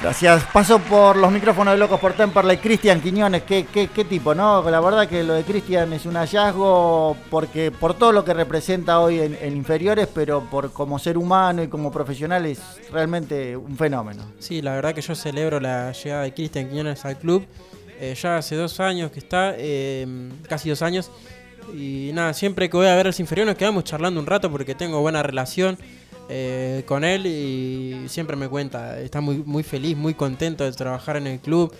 [0.00, 0.44] Gracias.
[0.52, 2.58] Paso por los micrófonos de Locos por Temperley.
[2.58, 4.68] Cristian Quiñones, ¿qué, qué, qué tipo, ¿no?
[4.68, 9.00] La verdad que lo de Cristian es un hallazgo porque por todo lo que representa
[9.00, 12.60] hoy en, inferiores, pero por como ser humano y como profesional es
[12.92, 14.24] realmente un fenómeno.
[14.38, 17.46] Sí, la verdad que yo celebro la llegada de Cristian Quiñones al club.
[18.00, 20.06] Eh, ya hace dos años que está, eh,
[20.48, 21.10] casi dos años.
[21.72, 24.74] Y nada, siempre que voy a ver los inferiores nos quedamos charlando un rato porque
[24.74, 25.78] tengo buena relación.
[26.28, 31.16] Eh, con él y siempre me cuenta, está muy, muy feliz, muy contento de trabajar
[31.16, 31.74] en el club,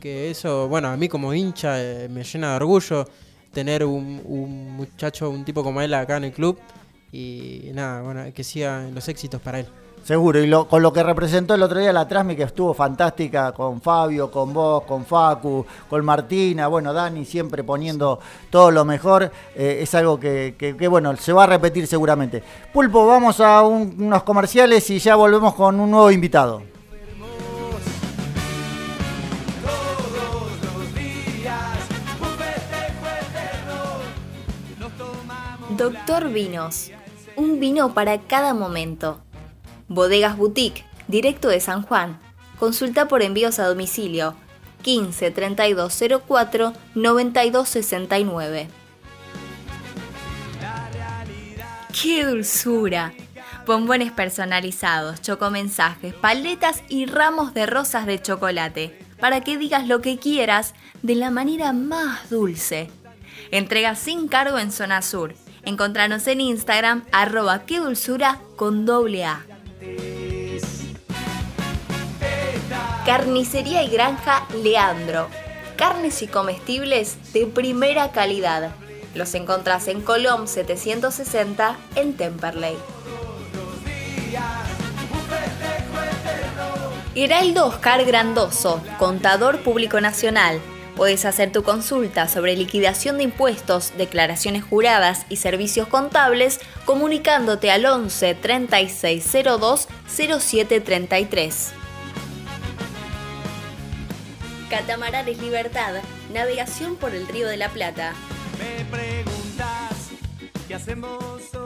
[0.00, 3.08] que eso, bueno, a mí como hincha eh, me llena de orgullo
[3.52, 6.58] tener un, un, muchacho, un tipo como él acá en el club
[7.10, 9.66] y nada, bueno, que sigan los éxitos para él.
[10.06, 13.80] Seguro, y con lo que representó el otro día la Trasmi, que estuvo fantástica con
[13.80, 19.78] Fabio, con vos, con Facu, con Martina, bueno, Dani siempre poniendo todo lo mejor, eh,
[19.80, 22.40] es algo que, bueno, se va a repetir seguramente.
[22.72, 26.62] Pulpo, vamos a unos comerciales y ya volvemos con un nuevo invitado.
[35.76, 36.92] Doctor Vinos,
[37.34, 39.25] un vino para cada momento
[39.88, 42.18] Bodegas Boutique, directo de San Juan.
[42.58, 44.34] Consulta por envíos a domicilio
[44.82, 48.68] 15 3204 9269.
[52.00, 53.12] ¡Qué dulzura!
[53.64, 60.18] Bombones personalizados, chocomensajes, paletas y ramos de rosas de chocolate para que digas lo que
[60.18, 62.90] quieras de la manera más dulce.
[63.50, 65.34] Entrega sin cargo en zona sur.
[65.64, 69.44] Encontranos en Instagram arroba qué dulzura con doble A.
[73.06, 75.28] Carnicería y Granja Leandro.
[75.76, 78.72] Carnes y comestibles de primera calidad.
[79.14, 82.76] Los encontrás en Colom 760 en Temperley.
[87.14, 90.60] Heraldo Oscar Grandoso, contador público nacional.
[90.96, 97.84] Puedes hacer tu consulta sobre liquidación de impuestos, declaraciones juradas y servicios contables comunicándote al
[97.84, 101.72] 11 3602 0733.
[104.70, 105.96] Catamaranes Libertad,
[106.32, 108.14] navegación por el Río de la Plata.
[108.58, 110.08] Me preguntas
[110.66, 111.65] qué hacemos vez.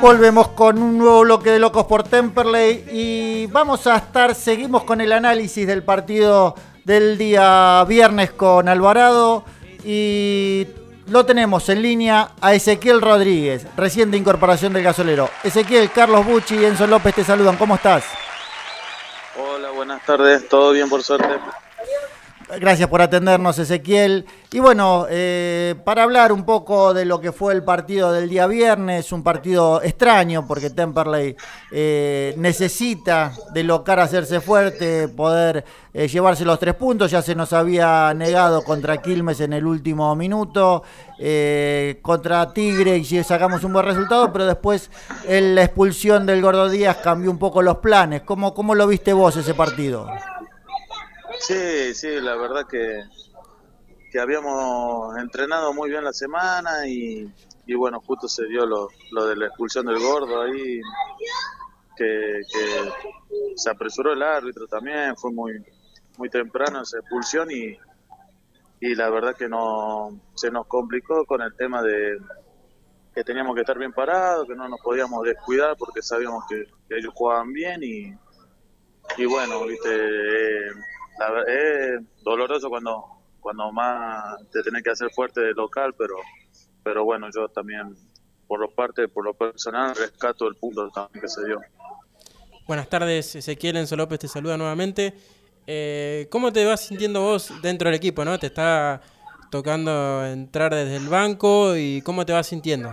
[0.00, 5.00] Volvemos con un nuevo bloque de Locos por Temperley y vamos a estar, seguimos con
[5.00, 9.44] el análisis del partido del día viernes con Alvarado
[9.84, 10.68] y
[11.08, 15.30] lo tenemos en línea a Ezequiel Rodríguez, reciente incorporación del gasolero.
[15.42, 18.04] Ezequiel, Carlos Bucci y Enzo López te saludan, ¿cómo estás?
[19.36, 21.28] Hola, buenas tardes, todo bien por suerte.
[22.60, 24.24] Gracias por atendernos, Ezequiel.
[24.52, 28.46] Y bueno, eh, para hablar un poco de lo que fue el partido del día
[28.46, 31.36] viernes, un partido extraño porque Temperley
[31.70, 37.10] eh, necesita de locar hacerse fuerte, poder eh, llevarse los tres puntos.
[37.10, 40.82] Ya se nos había negado contra Quilmes en el último minuto,
[41.18, 44.90] eh, contra Tigre y si sacamos un buen resultado, pero después
[45.26, 48.22] el- la expulsión del Gordo Díaz cambió un poco los planes.
[48.22, 50.06] ¿Cómo, cómo lo viste vos ese partido?
[51.40, 53.02] Sí, sí, la verdad que,
[54.10, 57.30] que habíamos entrenado muy bien la semana y,
[57.66, 60.80] y bueno, justo se dio lo, lo de la expulsión del gordo ahí,
[61.96, 62.92] que, que
[63.56, 65.64] se apresuró el árbitro también, fue muy,
[66.16, 67.76] muy temprano esa expulsión y,
[68.80, 72.18] y la verdad que no se nos complicó con el tema de
[73.14, 76.98] que teníamos que estar bien parados, que no nos podíamos descuidar porque sabíamos que, que
[76.98, 78.14] ellos jugaban bien y,
[79.16, 80.70] y bueno, viste, eh,
[81.18, 83.04] la es doloroso cuando
[83.40, 86.14] cuando más te tenés que hacer fuerte de local, pero
[86.82, 87.96] pero bueno, yo también
[88.46, 91.60] por lo parte por lo personal rescato el punto también que se dio.
[92.66, 95.14] Buenas tardes, Ezequiel Enzo López te saluda nuevamente.
[95.66, 98.24] Eh, ¿Cómo te vas sintiendo vos dentro del equipo?
[98.24, 98.38] ¿no?
[98.38, 99.00] ¿Te está
[99.50, 102.92] tocando entrar desde el banco y cómo te vas sintiendo?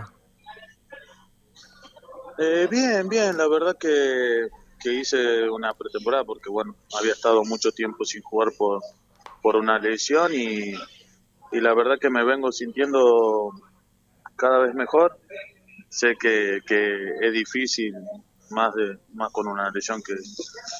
[2.38, 4.48] Eh, bien, bien, la verdad que,
[4.86, 8.80] que hice una pretemporada porque bueno, había estado mucho tiempo sin jugar por,
[9.42, 10.74] por una lesión y,
[11.50, 13.50] y la verdad que me vengo sintiendo
[14.36, 15.18] cada vez mejor.
[15.88, 17.94] Sé que, que es difícil
[18.50, 20.14] más de más con una lesión que,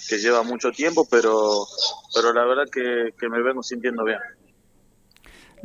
[0.08, 1.66] que lleva mucho tiempo, pero
[2.14, 4.20] pero la verdad que, que me vengo sintiendo bien.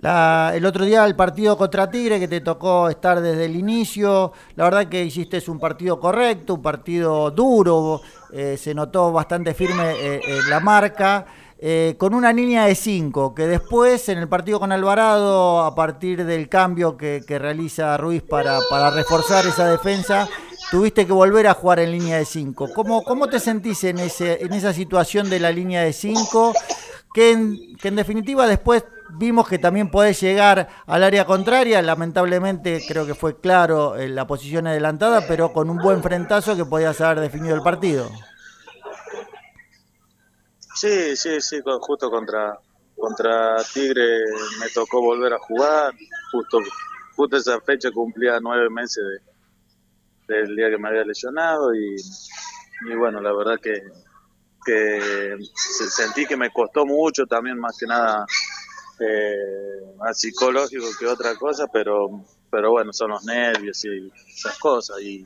[0.01, 4.33] La, el otro día el partido contra Tigre, que te tocó estar desde el inicio,
[4.55, 8.01] la verdad que hiciste un partido correcto, un partido duro,
[8.33, 11.25] eh, se notó bastante firme eh, eh, la marca,
[11.99, 16.49] con una línea de 5, que después en el partido con Alvarado, a partir del
[16.49, 20.27] cambio que, que realiza Ruiz para, para reforzar esa defensa,
[20.71, 22.69] tuviste que volver a jugar en línea de 5.
[22.73, 26.53] ¿Cómo, ¿Cómo te sentís en, ese, en esa situación de la línea de 5?
[27.13, 28.83] Que en, que en definitiva después
[29.13, 34.27] vimos que también podés llegar al área contraria, lamentablemente creo que fue claro en la
[34.27, 38.09] posición adelantada, pero con un buen frentazo que podías haber definido el partido.
[40.75, 42.57] Sí, sí, sí, justo contra
[42.97, 44.19] contra Tigre
[44.59, 45.91] me tocó volver a jugar,
[46.31, 46.59] justo
[47.15, 49.03] justo esa fecha cumplía nueve meses
[50.27, 51.95] de- del día que me había lesionado y,
[52.89, 53.81] y bueno, la verdad que,
[54.63, 58.25] que se- sentí que me costó mucho también más que nada
[59.01, 65.01] eh, más psicológico que otra cosa, pero pero bueno, son los nervios y esas cosas.
[65.01, 65.25] Y,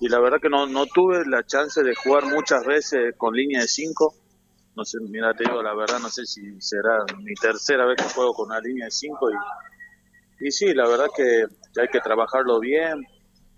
[0.00, 3.60] y la verdad que no, no tuve la chance de jugar muchas veces con línea
[3.60, 4.14] de 5
[4.76, 8.14] no sé, mira, te digo la verdad, no sé si será mi tercera vez que
[8.14, 11.46] juego con una línea de 5 y, y sí, la verdad que,
[11.80, 13.02] hay que trabajarlo bien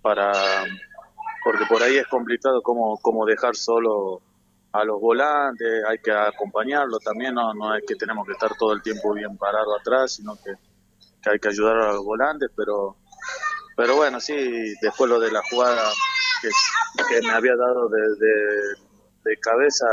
[0.00, 0.32] para
[1.44, 4.22] porque por ahí es complicado como, como dejar solo
[4.80, 8.72] a los volantes, hay que acompañarlo también, no, no es que tenemos que estar todo
[8.72, 10.52] el tiempo bien parado atrás, sino que,
[11.28, 12.96] hay que ayudar a los volantes, pero
[13.76, 14.34] pero bueno, sí,
[14.80, 15.82] después lo de la jugada
[16.42, 19.86] que, me había dado de, de- cabeza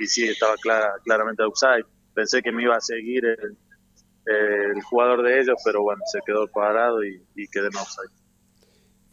[0.00, 1.84] y, sí, estaba clara, claramente outside.
[2.14, 7.02] Pensé que me iba a seguir el, jugador de ellos, pero bueno, se quedó parado
[7.02, 8.10] y, y quedé en offside.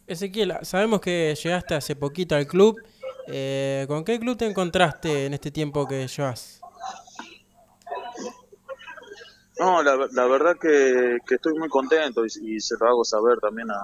[0.08, 2.78] Ezequiel, sabemos que llegaste hace poquito al club.
[3.28, 6.62] Eh, ¿Con qué club te encontraste en este tiempo que llevas?
[9.60, 13.84] No, la, verdad que, estoy muy contento y, se lo hago saber también a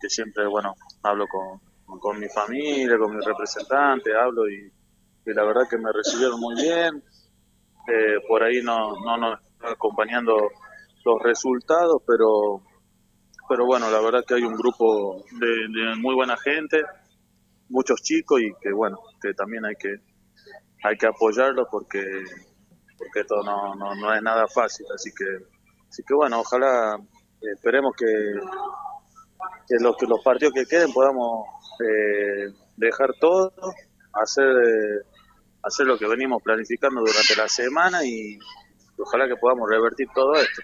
[0.00, 4.70] que siempre, bueno, hablo con, con mi familia, con mi representante, hablo y,
[5.24, 7.02] la verdad que me recibieron muy bien.
[7.88, 10.36] Eh, por ahí no, no nos acompañando
[11.04, 12.62] los resultados, pero
[13.48, 16.82] pero bueno, la verdad que hay un grupo de, de muy buena gente,
[17.68, 19.96] muchos chicos y que bueno, que también hay que
[20.84, 22.02] hay que apoyarlos porque
[22.98, 25.24] porque esto no, no, no es nada fácil, así que
[25.88, 28.06] así que bueno, ojalá eh, esperemos que
[29.68, 31.46] que los que los partidos que queden podamos
[31.80, 33.52] eh, dejar todo,
[34.12, 34.46] hacer
[35.62, 38.38] hacer lo que venimos planificando durante la semana y
[38.98, 40.62] ojalá que podamos revertir todo esto.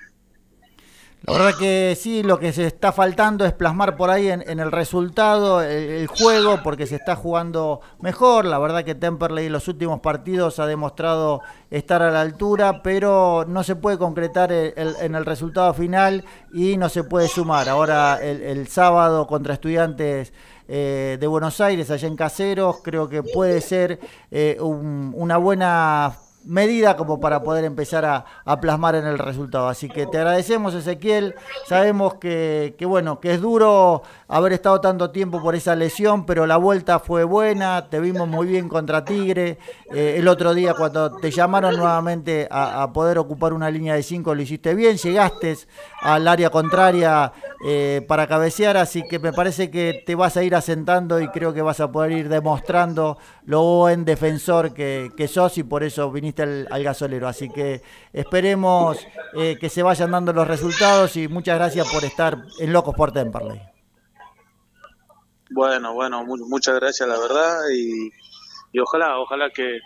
[1.25, 4.59] La verdad que sí, lo que se está faltando es plasmar por ahí en, en
[4.59, 8.45] el resultado el, juego, porque se está jugando mejor.
[8.45, 13.45] La verdad que Temperley en los últimos partidos ha demostrado estar a la altura, pero
[13.47, 17.69] no se puede concretar el- en el resultado final y no se puede sumar.
[17.69, 20.33] Ahora el, el sábado contra estudiantes
[20.67, 24.01] eh, de Buenos Aires, allá en Caseros, creo que puede ser
[24.33, 26.15] eh, un- una buena
[26.45, 28.25] medida como para poder empezar a,
[28.61, 29.69] plasmar en el resultado.
[29.69, 31.35] Así que te agradecemos, Ezequiel.
[31.67, 36.57] Sabemos que, bueno, que es duro haber estado tanto tiempo por esa lesión, pero la
[36.57, 37.89] vuelta fue buena.
[37.89, 39.59] Te vimos muy bien contra Tigre.
[39.93, 44.03] Eh, el otro día, cuando te llamaron nuevamente a, a poder ocupar una línea de
[44.03, 44.97] 5, lo hiciste bien.
[44.97, 45.43] Llegaste
[46.01, 47.33] al área contraria
[47.65, 51.53] eh, para cabecear, así que me parece que te vas a ir asentando y creo
[51.53, 56.11] que vas a poder ir demostrando lo buen defensor que, que sos y por eso
[56.11, 57.29] viniste al, al gasolero.
[57.29, 57.83] Así que
[58.15, 62.95] esperemos eh, que se vayan dando los resultados y muchas gracias por estar en Locos
[62.95, 63.61] por Temperley.
[65.51, 68.11] Bueno, bueno, mu- muchas gracias la verdad y,
[68.73, 69.81] y ojalá, ojalá que,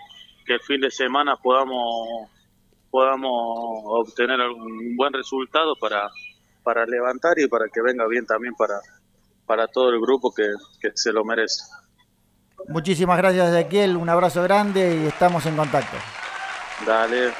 [0.47, 2.31] que el fin de semana podamos
[2.89, 6.09] podamos obtener algún buen resultado para,
[6.63, 8.79] para levantar y para que venga bien también para,
[9.45, 10.45] para todo el grupo que,
[10.81, 11.63] que se lo merece.
[12.69, 13.97] Muchísimas gracias, Ezequiel.
[13.97, 15.97] Un abrazo grande y estamos en contacto.
[16.85, 17.33] Dale,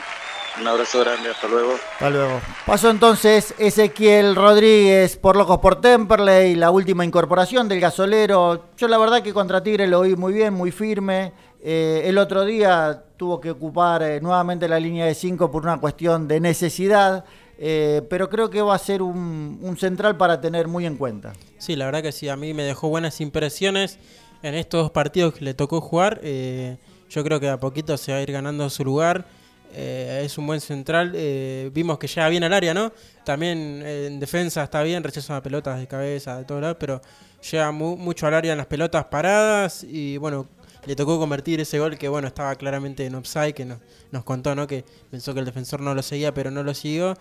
[0.59, 1.75] Un abrazo grande, hasta luego.
[1.93, 2.41] Hasta luego.
[2.65, 8.71] Pasó entonces Ezequiel Rodríguez por Locos por Temperley, la última incorporación del gasolero.
[8.79, 11.33] Yo la verdad que contra Tigre lo oí muy bien, muy firme.
[11.63, 15.79] Eh, el otro día tuvo que ocupar eh, nuevamente la línea de 5 por una
[15.79, 17.25] cuestión de necesidad.
[17.59, 21.33] Eh, pero creo que va a ser un, un, central para tener muy en cuenta.
[21.59, 23.99] Sí, la verdad que sí, a mí me dejó buenas impresiones
[24.43, 26.21] en estos partidos que le tocó jugar.
[26.23, 26.77] Eh,
[27.09, 29.25] yo creo que a poquito se va a ir ganando su lugar.
[29.73, 31.13] Eh, es un buen central.
[31.15, 32.93] Eh, vimos que llega bien al área, ¿no?
[33.25, 37.03] También en defensa está bien, rechaza pelotas de cabeza, de todos lados, pero
[37.51, 40.49] llega mu mucho al área en las pelotas paradas y bueno,
[40.87, 44.67] le tocó convertir ese gol que bueno, estaba claramente en offside, que nos contó, ¿no?
[44.67, 47.17] Que pensó que el defensor no lo seguía, pero no lo siguió.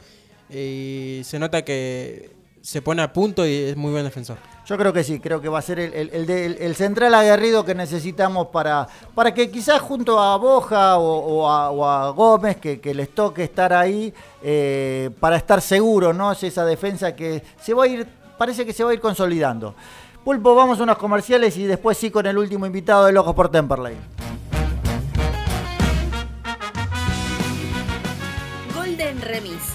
[0.49, 2.31] Y se nota que
[2.65, 4.37] se pone a punto y es muy buen defensor.
[4.65, 7.63] Yo creo que sí, creo que va a ser el, el, el, el central aguerrido
[7.63, 12.57] que necesitamos para, para que quizás junto a Boja o, o, a, o a, Gómez,
[12.57, 14.11] que, que, les toque estar ahí,
[14.41, 16.31] eh, para estar seguros, ¿no?
[16.31, 19.75] Es esa defensa que se va a ir, parece que se va a ir consolidando.
[20.23, 23.49] Pulpo, vamos a unos comerciales y después sí con el último invitado de Locos por
[23.49, 23.95] Temperley.
[28.73, 29.74] Golden Remis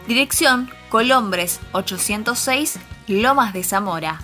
[0.08, 2.78] Dirección Colombres 806,
[3.08, 4.20] Lomas de Zamora.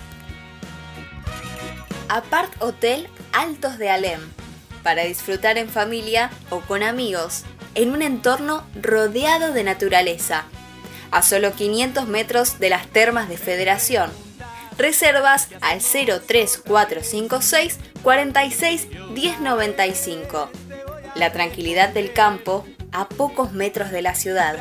[2.08, 4.20] Apart Hotel Altos de Alem.
[4.84, 7.42] Para disfrutar en familia o con amigos
[7.74, 10.44] en un entorno rodeado de naturaleza,
[11.10, 14.10] a solo 500 metros de las termas de Federación.
[14.78, 20.50] Reservas al 03456 46 1095.
[21.14, 24.58] La tranquilidad del campo a pocos metros de la ciudad.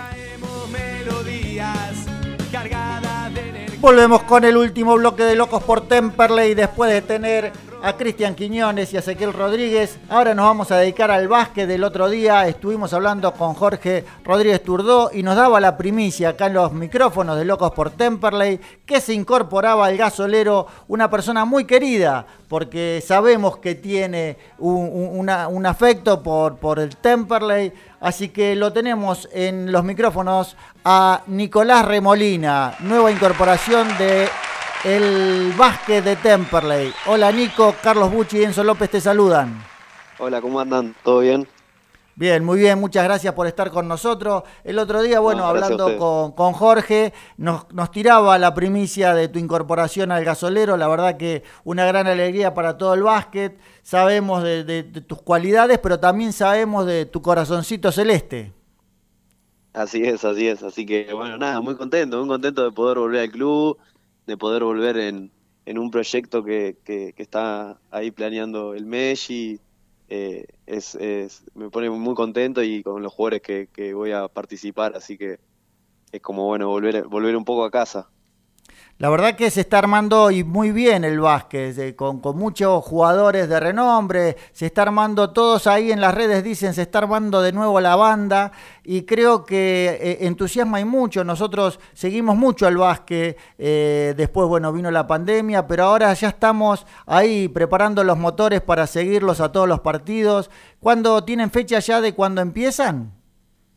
[3.79, 7.51] Volvemos con el último bloque de Locos por Temperley después de tener
[7.83, 9.97] a Cristian Quiñones y a Ezequiel Rodríguez.
[10.09, 12.47] Ahora nos vamos a dedicar al básquet del otro día.
[12.47, 17.37] Estuvimos hablando con Jorge Rodríguez Turdó y nos daba la primicia acá en los micrófonos
[17.37, 23.57] de Locos por Temperley que se incorporaba al gasolero una persona muy querida porque sabemos
[23.57, 27.73] que tiene un, un, afecto por, por el Temperley.
[28.01, 34.27] Así que lo tenemos en los micrófonos a Nicolás Remolina, nueva incorporación de
[34.83, 36.91] el básquet de Temperley.
[37.05, 39.63] Hola Nico, Carlos Bucci y Enzo López te saludan.
[40.17, 40.95] Hola, ¿cómo andan?
[41.03, 41.47] ¿Todo bien?
[42.15, 44.43] Bien, muy bien, muchas gracias por estar con nosotros.
[44.63, 49.27] El otro día, bueno, no, hablando con, con, Jorge, nos, nos, tiraba la primicia de
[49.27, 50.77] tu incorporación al gasolero.
[50.77, 53.57] La verdad que una gran alegría para todo el básquet.
[53.81, 58.51] Sabemos de, de, de tus cualidades, pero también sabemos de tu corazoncito celeste.
[59.73, 60.61] Así es, así es.
[60.63, 63.77] Así que, bueno, nada, muy contento, muy contento de poder volver al club
[64.31, 65.29] de poder volver en,
[65.65, 69.59] en un proyecto que, que, que, está ahí planeando el Messi.
[70.07, 74.29] Eh, es, es, me pone muy contento y con los jugadores que, que, voy a
[74.29, 75.39] participar, así que
[76.13, 78.09] es como bueno volver, volver un poco a casa.
[79.01, 83.49] La verdad que se está armando y muy bien el básquet, eh, con, muchos jugadores
[83.49, 87.51] de renombre, se está armando todos ahí en las redes, dicen, se está armando de
[87.51, 88.51] nuevo la banda
[88.83, 91.23] y creo que eh, entusiasma y mucho.
[91.23, 96.85] Nosotros seguimos mucho el básquet, eh, después, bueno, vino la pandemia, pero ahora ya estamos
[97.07, 100.51] ahí preparando los motores para seguirlos a todos los partidos.
[100.79, 103.11] ¿Cuándo tienen fecha ya de cuándo empiezan?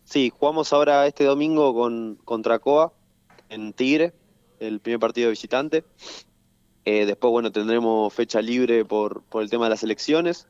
[0.04, 2.92] Sí, jugamos ahora este domingo con, contra Coa
[3.48, 4.12] en Tigre
[4.66, 5.84] el primer partido de visitante.
[6.84, 10.46] Eh, después, bueno, tendremos fecha libre por, por el tema de las elecciones.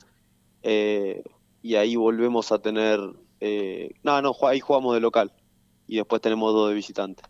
[0.63, 1.23] Eh,
[1.63, 3.01] y ahí volvemos a tener.
[3.41, 5.33] Eh, no, no, ahí jugamos de local.
[5.87, 7.23] Y después tenemos dos de visitante.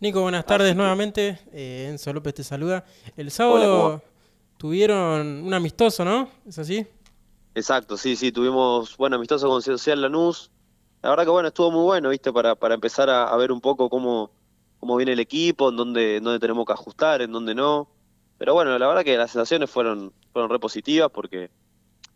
[0.00, 1.38] Nico, buenas tardes Así nuevamente.
[1.50, 1.88] Que...
[1.88, 2.84] Enzo López te saluda.
[3.16, 4.02] El sábado Hola,
[4.56, 6.28] tuvieron un amistoso, ¿no?
[6.46, 6.86] ¿Es así?
[7.54, 8.32] Exacto, sí, sí.
[8.32, 10.50] Tuvimos, bueno, amistoso con Social Lanús.
[11.02, 12.32] La verdad que, bueno, estuvo muy bueno, ¿viste?
[12.32, 14.30] Para, para empezar a, a ver un poco cómo
[14.80, 17.88] cómo viene el equipo, en dónde, en dónde tenemos que ajustar, en dónde no.
[18.38, 21.50] Pero bueno, la verdad que las sensaciones fueron, fueron re positivas porque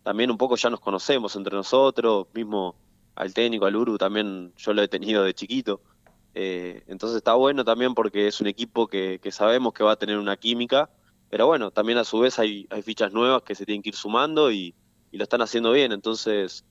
[0.03, 2.75] también un poco ya nos conocemos entre nosotros, mismo
[3.15, 5.81] al técnico, al Uru, también yo lo he tenido de chiquito.
[6.35, 10.19] Eh, entonces está bueno también porque es un equipo que, sabemos que va a tener
[10.19, 10.91] una química,
[11.29, 13.97] pero bueno, también a su vez hay, hay fichas nuevas que se tienen que ir
[13.97, 14.75] sumando y,
[15.11, 16.65] y lo están haciendo bien, entonces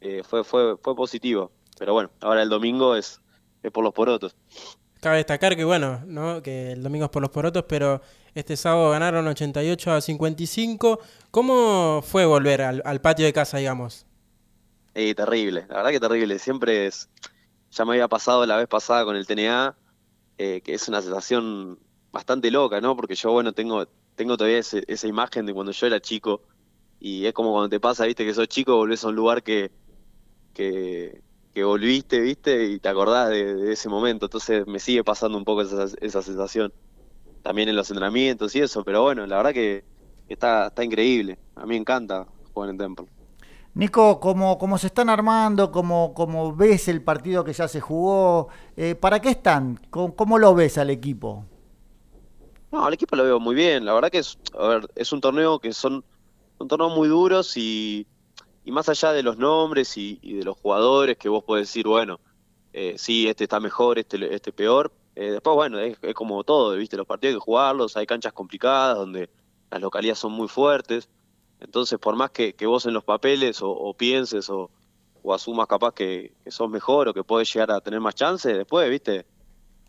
[0.00, 1.52] eh, fue, fue, fue positivo.
[1.78, 3.20] Pero bueno, ahora el domingo es,
[3.62, 4.36] es por los porotos.
[5.04, 6.40] Cabe destacar que bueno, ¿no?
[6.40, 8.00] que el domingo es por los porotos, pero
[8.34, 10.98] este sábado ganaron 88 a 55.
[11.30, 14.06] ¿Cómo fue volver al, patio de casa, digamos?
[14.94, 16.38] Eh, terrible, la verdad que terrible.
[16.38, 17.10] Siempre es,
[17.70, 19.76] ya me había pasado la vez pasada con el TNA,
[20.38, 21.78] eh, que es una sensación
[22.10, 22.96] bastante loca, ¿no?
[22.96, 26.40] Porque yo, bueno, tengo, tengo todavía esa imagen de cuando yo era chico
[26.98, 29.70] y es como cuando te pasa, viste, que sos chico, volvés a un lugar que,
[30.54, 31.20] que,
[31.54, 34.26] que volviste, viste, y te acordás de, de, ese momento.
[34.26, 36.72] Entonces me sigue pasando un poco esa, esa sensación.
[37.42, 39.84] También en los entrenamientos y eso, pero bueno, la verdad que
[40.28, 41.38] está, está increíble.
[41.54, 43.06] A mí me encanta jugar en Temple.
[43.74, 45.70] Nico, ¿cómo, cómo se están armando?
[45.70, 48.48] ¿Cómo, cómo ves el partido que ya se jugó?
[48.76, 49.78] Eh, ¿Para qué están?
[49.90, 51.44] ¿Cómo, ¿Cómo, lo ves al equipo?
[52.72, 53.84] No, al equipo lo veo muy bien.
[53.84, 56.04] La verdad que es, a ver, es un torneo que son,
[56.58, 58.06] son torneos muy duros y,
[58.64, 62.18] y más allá de los nombres y, de los jugadores que vos podés decir, bueno,
[62.72, 64.92] eh, sí, este está mejor, este, este peor.
[65.14, 66.96] Eh, después, bueno, es, como todo, ¿viste?
[66.96, 69.28] Los partidos hay que jugarlos, hay canchas complicadas donde
[69.70, 71.08] las localidades son muy fuertes.
[71.60, 74.70] Entonces, por más que, que vos en los papeles o, o pienses o,
[75.22, 78.56] o, asumas capaz que, que, sos mejor o que podés llegar a tener más chances,
[78.56, 79.26] después, viste,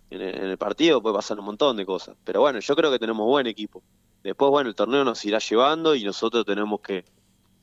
[0.09, 2.15] en en el, partido puede pasar un montón de cosas.
[2.23, 3.82] Pero bueno, yo creo que tenemos buen equipo.
[4.21, 7.05] Después, bueno, el torneo nos irá llevando y nosotros tenemos que,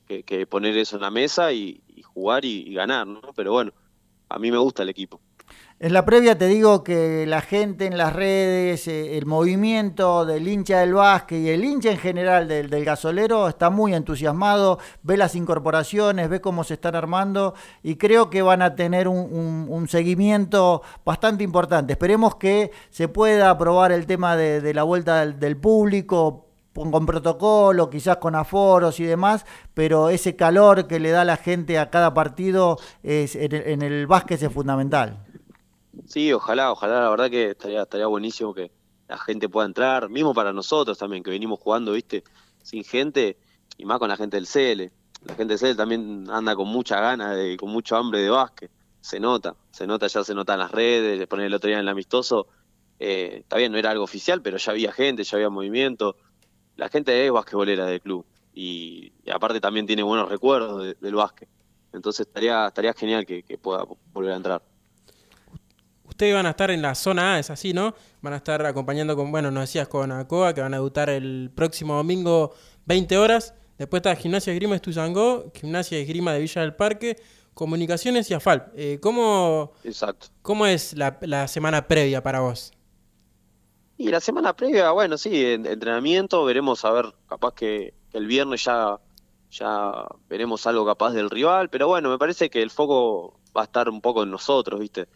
[0.07, 1.81] que poner eso en la mesa y,
[2.13, 3.21] jugar y, ganar, ¿no?
[3.35, 3.71] Pero bueno,
[4.29, 5.19] a mí me gusta el equipo.
[5.79, 10.47] En la previa te digo que la gente en las redes, eh, el movimiento del
[10.47, 15.35] hincha del básquet y el hincha en general del, gasolero está muy entusiasmado, ve las
[15.35, 21.43] incorporaciones, ve cómo se están armando y creo que van a tener un, seguimiento bastante
[21.43, 21.93] importante.
[21.93, 28.17] Esperemos que se pueda aprobar el tema de, la vuelta del público con protocolo, quizás
[28.17, 32.77] con aforos y demás, pero ese calor que le da la gente a cada partido
[33.03, 35.25] es, en, el, en básquet es fundamental.
[36.07, 38.71] Sí, ojalá, ojalá, la verdad que estaría, estaría buenísimo que
[39.07, 42.23] la gente pueda entrar, mismo para nosotros también, que venimos jugando, viste,
[42.63, 43.37] sin gente,
[43.77, 44.91] y más con la gente del CL.
[45.25, 48.71] La gente del CL también anda con mucha gana, de, con mucho hambre de básquet,
[49.01, 51.77] se nota, se nota, ya se nota en las redes, le ponen el otro día
[51.77, 52.47] en el amistoso,
[52.99, 56.15] eh, está bien, no era algo oficial, pero ya había gente, ya había movimiento,
[56.75, 61.15] la gente es basquetbolera del club, y, y aparte también tiene buenos recuerdos de, del
[61.15, 61.49] básquet,
[61.91, 64.61] entonces estaría, estaría genial que, que pueda volver a entrar
[66.13, 67.95] ustedes van a estar en la zona A, es así, ¿no?
[68.21, 71.51] Van a estar acompañando con, bueno, nos decías con ACOA, que van a debutar el
[71.53, 72.53] próximo domingo
[72.85, 73.55] 20 horas.
[73.79, 77.17] Después está Gimnasia Esgrima Estuzangó, Gimnasia Esgrima de Villa del Parque,
[77.55, 78.71] Comunicaciones y AFAL.
[78.75, 80.27] Eh, ¿cómo, Exacto.
[80.43, 82.71] ¿Cómo es la, la, semana previa para vos?
[83.97, 88.99] Y la semana previa, bueno, sí, entrenamiento, veremos a ver, capaz que el viernes ya,
[89.51, 93.65] ya veremos algo capaz del rival, pero bueno, me parece que el foco va a
[93.65, 95.07] estar un poco en nosotros, ¿viste?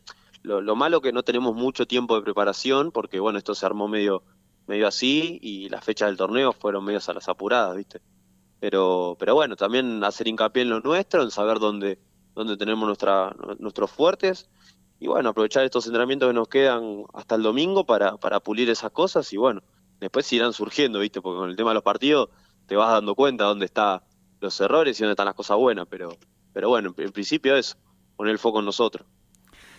[0.44, 3.88] Lo, lo, malo que no tenemos mucho tiempo de preparación, porque bueno, esto se armó
[3.88, 4.24] medio,
[4.68, 8.02] medio así y las fechas del torneo fueron medio a las apuradas, ¿viste?
[8.60, 12.00] Pero, pero bueno, también hacer hincapié en lo nuestro, en saber dónde,
[12.36, 14.50] dónde tenemos nuestra, nuestros fuertes
[15.00, 18.92] y bueno, aprovechar estos entrenamientos que nos quedan hasta el domingo para, para pulir esas
[18.92, 19.62] cosas y bueno,
[20.00, 21.22] después irán surgiendo, ¿viste?
[21.22, 22.30] Porque con el tema de los partidos
[22.66, 24.02] te vas dando cuenta dónde están
[24.40, 26.10] los errores y dónde están las cosas buenas, pero,
[26.54, 27.78] pero bueno, en, en principio eso,
[28.16, 29.08] poner el foco en nosotros.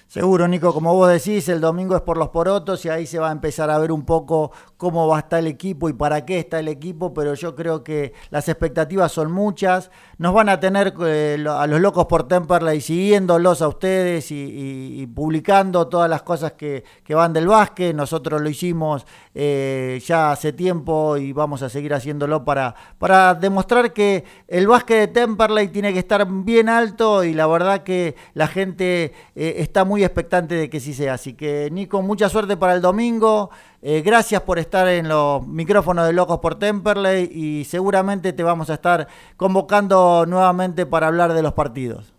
[0.09, 3.29] Seguro, Nico, como vos decís, el domingo es por los porotos y ahí se va
[3.29, 6.39] a empezar a ver un poco cómo va a estar el equipo y para qué
[6.39, 9.91] está el equipo, pero yo creo que las expectativas son muchas.
[10.17, 15.07] Nos van a tener eh, a los locos por Temperley siguiéndolos a ustedes y, y,
[15.09, 17.95] publicando todas las cosas que, que, van del básquet.
[17.95, 19.05] Nosotros lo hicimos
[19.41, 24.99] eh, ya hace tiempo y vamos a seguir haciéndolo para, para demostrar que el básquet
[24.99, 29.85] de Temperley tiene que estar bien alto y la verdad que la gente eh, está
[29.85, 31.15] muy expectante de que sí sea.
[31.15, 33.51] Así que Nico, mucha suerte para el domingo.
[33.81, 38.71] Eh, gracias por estar en los micrófonos de Locos por Temperley y seguramente te vamos
[38.71, 42.13] a estar convocando nuevamente para hablar de los partidos.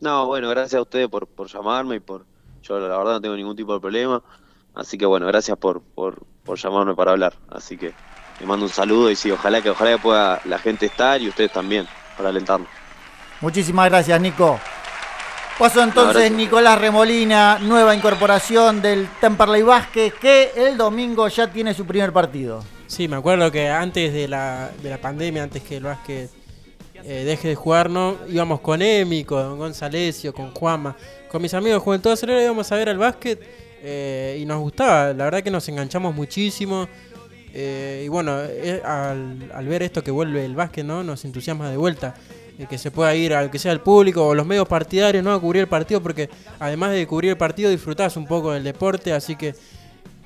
[0.00, 2.24] No, bueno, gracias a ustedes por, por llamarme y por...
[2.64, 4.20] Yo la verdad no tengo ningún tipo de problema.
[4.74, 7.34] Así que bueno, gracias por, por, por llamarme para hablar.
[7.50, 7.92] Así que
[8.40, 11.28] le mando un saludo y sí, ojalá que ojalá que pueda la gente estar y
[11.28, 11.86] ustedes también
[12.16, 12.68] para alentarnos.
[13.40, 14.58] Muchísimas gracias, Nico.
[15.58, 21.74] Pasó entonces no, Nicolás Remolina, nueva incorporación del Temperley Vázquez, que el domingo ya tiene
[21.74, 22.64] su primer partido.
[22.86, 26.30] Sí, me acuerdo que antes de la, de la pandemia, antes que el básquet
[26.94, 28.16] eh, deje de jugar, ¿no?
[28.28, 30.96] Íbamos con Emi, con Gonzalesio, con Juama,
[31.30, 33.40] con mis amigos de Juventud Acelera íbamos a ver al básquet
[33.82, 35.12] eh, y nos gustaba.
[35.12, 36.88] La verdad que nos enganchamos muchísimo.
[37.52, 41.02] Eh, y bueno, eh, al, ver esto que vuelve el básquet, ¿no?
[41.02, 42.14] Nos entusiasma de vuelta.
[42.68, 45.32] que se pueda ir al que sea el público o los medios partidarios, ¿no?
[45.32, 46.28] A cubrir el partido, porque
[46.58, 49.54] además de cubrir el partido disfrutás un poco del deporte, así que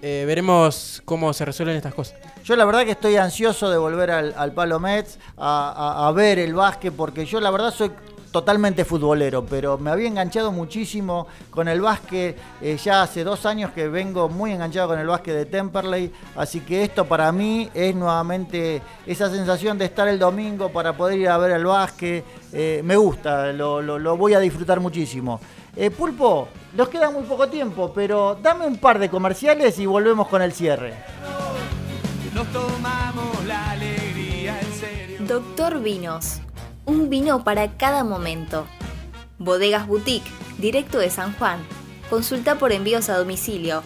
[0.02, 2.16] veremos cómo se resuelven estas cosas.
[2.44, 4.52] Yo la verdad que estoy ansioso de volver al, al
[5.36, 7.90] a- a ver el básquet, porque yo la verdad soy
[8.34, 12.36] totalmente futbolero, pero me había enganchado muchísimo con el básquet.
[12.60, 16.58] eh, ya hace dos años que vengo muy enganchado con el básquet de Temperley, así
[16.58, 21.28] que esto para mí es nuevamente esa sensación de estar el domingo para poder ir
[21.28, 22.24] a ver el básquet.
[22.52, 25.40] eh, me gusta, lo, lo- lo voy a disfrutar muchísimo.
[25.76, 30.26] Eh, Pulpo, nos queda muy poco tiempo, pero dame un par de comerciales y volvemos
[30.26, 30.94] con el cierre.
[32.34, 35.18] Nos tomamos la alegría en serio.
[35.20, 36.40] Doctor Vinos.
[36.86, 38.66] Un vino para cada momento.
[39.38, 41.58] Bodegas Boutique, directo de San Juan.
[42.10, 43.82] Consulta por envíos a domicilio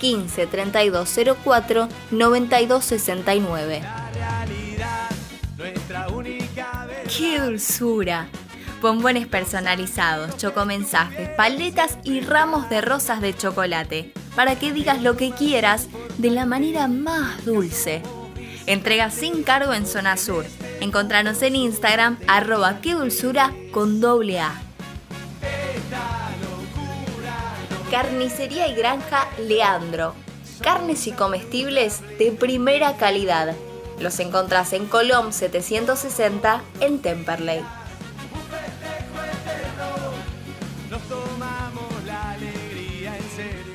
[0.00, 3.82] 15 3204 9269.
[5.56, 7.16] Nuestra única vez.
[7.16, 8.28] ¡Qué dulzura!
[8.80, 14.12] Bombones personalizados, chocomensajes, paletas y ramos de rosas de chocolate.
[14.34, 18.02] Para que digas lo que quieras de la manera más dulce.
[18.66, 20.46] Entrega sin cargo en Zona Sur.
[20.80, 24.58] Encontranos en Instagram, arroba qué dulzura con doble A.
[27.90, 30.14] Carnicería y Granja Leandro.
[30.62, 33.54] Carnes y comestibles de primera calidad.
[33.98, 37.62] Los encontrás en Colom 760 en Temperley.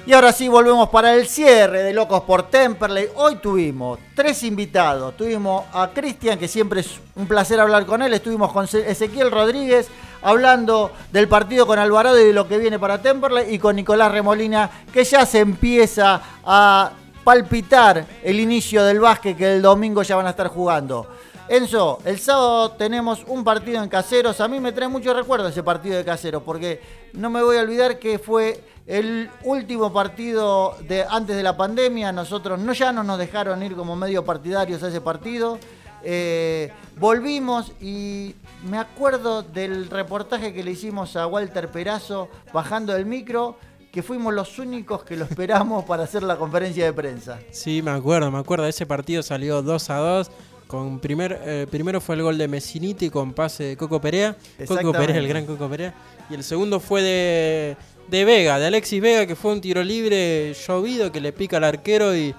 [0.07, 3.07] Y ahora sí volvemos para el cierre de Locos por Temperley.
[3.15, 5.17] Hoy tuvimos tres invitados.
[5.17, 8.13] Tuvimos a Cristian, que siempre es un placer hablar con él.
[8.13, 9.87] Estuvimos con Ezequiel Rodríguez
[10.21, 13.55] hablando del partido con Alvarado y de lo que viene para Temperley.
[13.55, 16.91] Y con Nicolás Remolina, que ya se empieza a
[17.23, 21.07] palpitar el inicio del básquet que el domingo ya van a estar jugando.
[21.47, 24.41] Enzo, el sábado tenemos un partido en Caseros.
[24.41, 26.81] A mí me trae mucho recuerdo ese partido de Caseros, porque
[27.13, 32.11] no me voy a olvidar que fue el último partido de antes de la pandemia.
[32.11, 35.59] Nosotros no ya no nos dejaron ir como medio partidarios a ese partido.
[36.03, 38.33] Eh, volvimos y
[38.67, 43.57] me acuerdo del reportaje que le hicimos a Walter Perazo bajando del micro,
[43.91, 47.39] que fuimos los únicos que lo esperamos para hacer la conferencia de prensa.
[47.51, 48.65] Sí, me acuerdo, me acuerdo.
[48.65, 50.31] Ese partido salió 2 a 2.
[50.67, 54.35] Con primer, eh, primero fue el gol de Messiniti con pase de Coco Perea.
[54.67, 54.91] Coco.
[54.91, 55.93] Perea, el gran Coco Perea.
[56.29, 60.53] Y el segundo fue de, de Vega, de Alexis Vega, que fue un tiro libre
[60.67, 62.33] llovido que le pica al arquero y,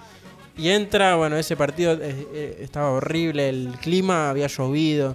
[0.57, 1.15] y entra.
[1.15, 5.15] Bueno, ese partido eh, eh, estaba horrible, el clima había llovido.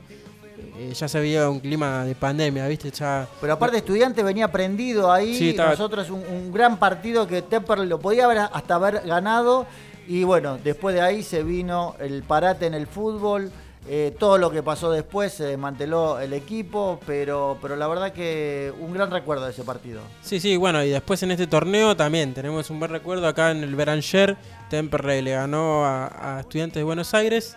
[0.78, 2.92] eh, ya se veía un clima de pandemia, ¿viste?
[2.92, 7.42] Ya, Pero aparte estudiante venía prendido ahí, Sí, estaba- nosotros un, un gran partido que
[7.42, 9.66] Tepper lo podía haber hasta haber ganado
[10.12, 13.50] y bueno, después de ahí se vino el parate en el fútbol,
[13.88, 18.74] eh, todo lo que pasó después se desmanteló el equipo, pero, pero la verdad que
[18.82, 20.02] un gran recuerdo de ese partido.
[20.22, 23.64] Sí, sí, bueno, y después en este torneo también tenemos un buen recuerdo acá en
[23.64, 24.36] el Beranger.
[24.70, 27.56] Temperley le ganó a, a Estudiantes de Buenos Aires.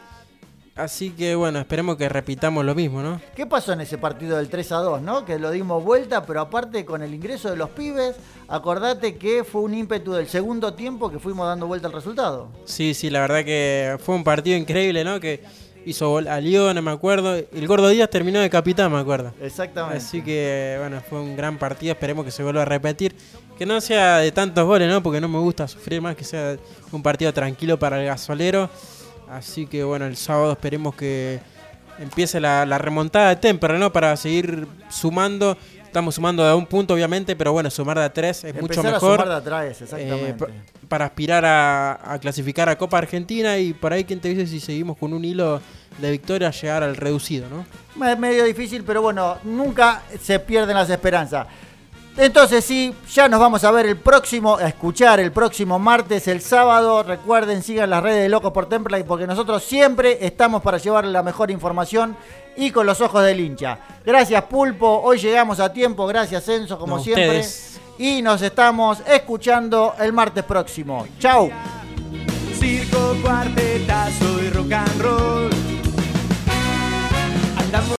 [0.76, 3.20] Así que bueno, esperemos que repitamos lo mismo, ¿no?
[3.36, 5.24] ¿Qué pasó en ese partido del 3 a 2, no?
[5.24, 8.16] Que lo dimos vuelta, pero aparte con el ingreso de los pibes,
[8.48, 12.48] acordate que fue un ímpetu del segundo tiempo que fuimos dando vuelta al resultado.
[12.64, 15.20] Sí, sí, la verdad que fue un partido increíble, ¿no?
[15.20, 15.44] Que
[15.86, 17.36] hizo gol a Lione, me acuerdo.
[17.36, 19.32] El Gordo Díaz terminó de capitán, me acuerdo.
[19.40, 19.98] Exactamente.
[19.98, 23.14] Así que bueno, fue un gran partido, esperemos que se vuelva a repetir.
[23.56, 25.00] Que no sea de tantos goles, ¿no?
[25.04, 26.56] Porque no me gusta sufrir más, que sea
[26.90, 28.68] un partido tranquilo para el gasolero.
[29.30, 31.40] Así que bueno, el sábado esperemos que
[31.98, 33.92] empiece la, la remontada de Temperley, ¿no?
[33.92, 35.56] Para seguir sumando.
[35.84, 38.64] Estamos sumando de a un punto, obviamente, pero bueno, sumar de a tres es mucho
[38.64, 39.12] Empezar a mejor.
[39.20, 40.28] sumar de atrás, exactamente.
[40.30, 40.48] Eh, pa-
[40.88, 44.58] para aspirar a, a clasificar a Copa Argentina y por ahí, quien te dice si
[44.58, 45.60] seguimos con un hilo
[45.98, 48.06] de victoria, llegar al reducido, ¿no?
[48.08, 51.46] Es medio difícil, pero bueno, nunca se pierden las esperanzas.
[52.16, 56.40] Entonces sí, ya nos vamos a ver el próximo, a escuchar el próximo martes, el
[56.40, 57.02] sábado.
[57.02, 61.24] Recuerden, sigan las redes de Locos por Temperley porque nosotros siempre estamos para llevarle la
[61.24, 62.16] mejor información
[62.56, 63.78] y con los ojos del hincha.
[64.06, 67.26] Gracias Pulpo, hoy llegamos a tiempo, gracias Enzo, como No, siempre.
[67.40, 67.80] ustedes.
[67.98, 71.06] Y nos estamos escuchando el martes próximo.
[71.18, 71.50] Chau.
[72.60, 73.84] Circo Cuarte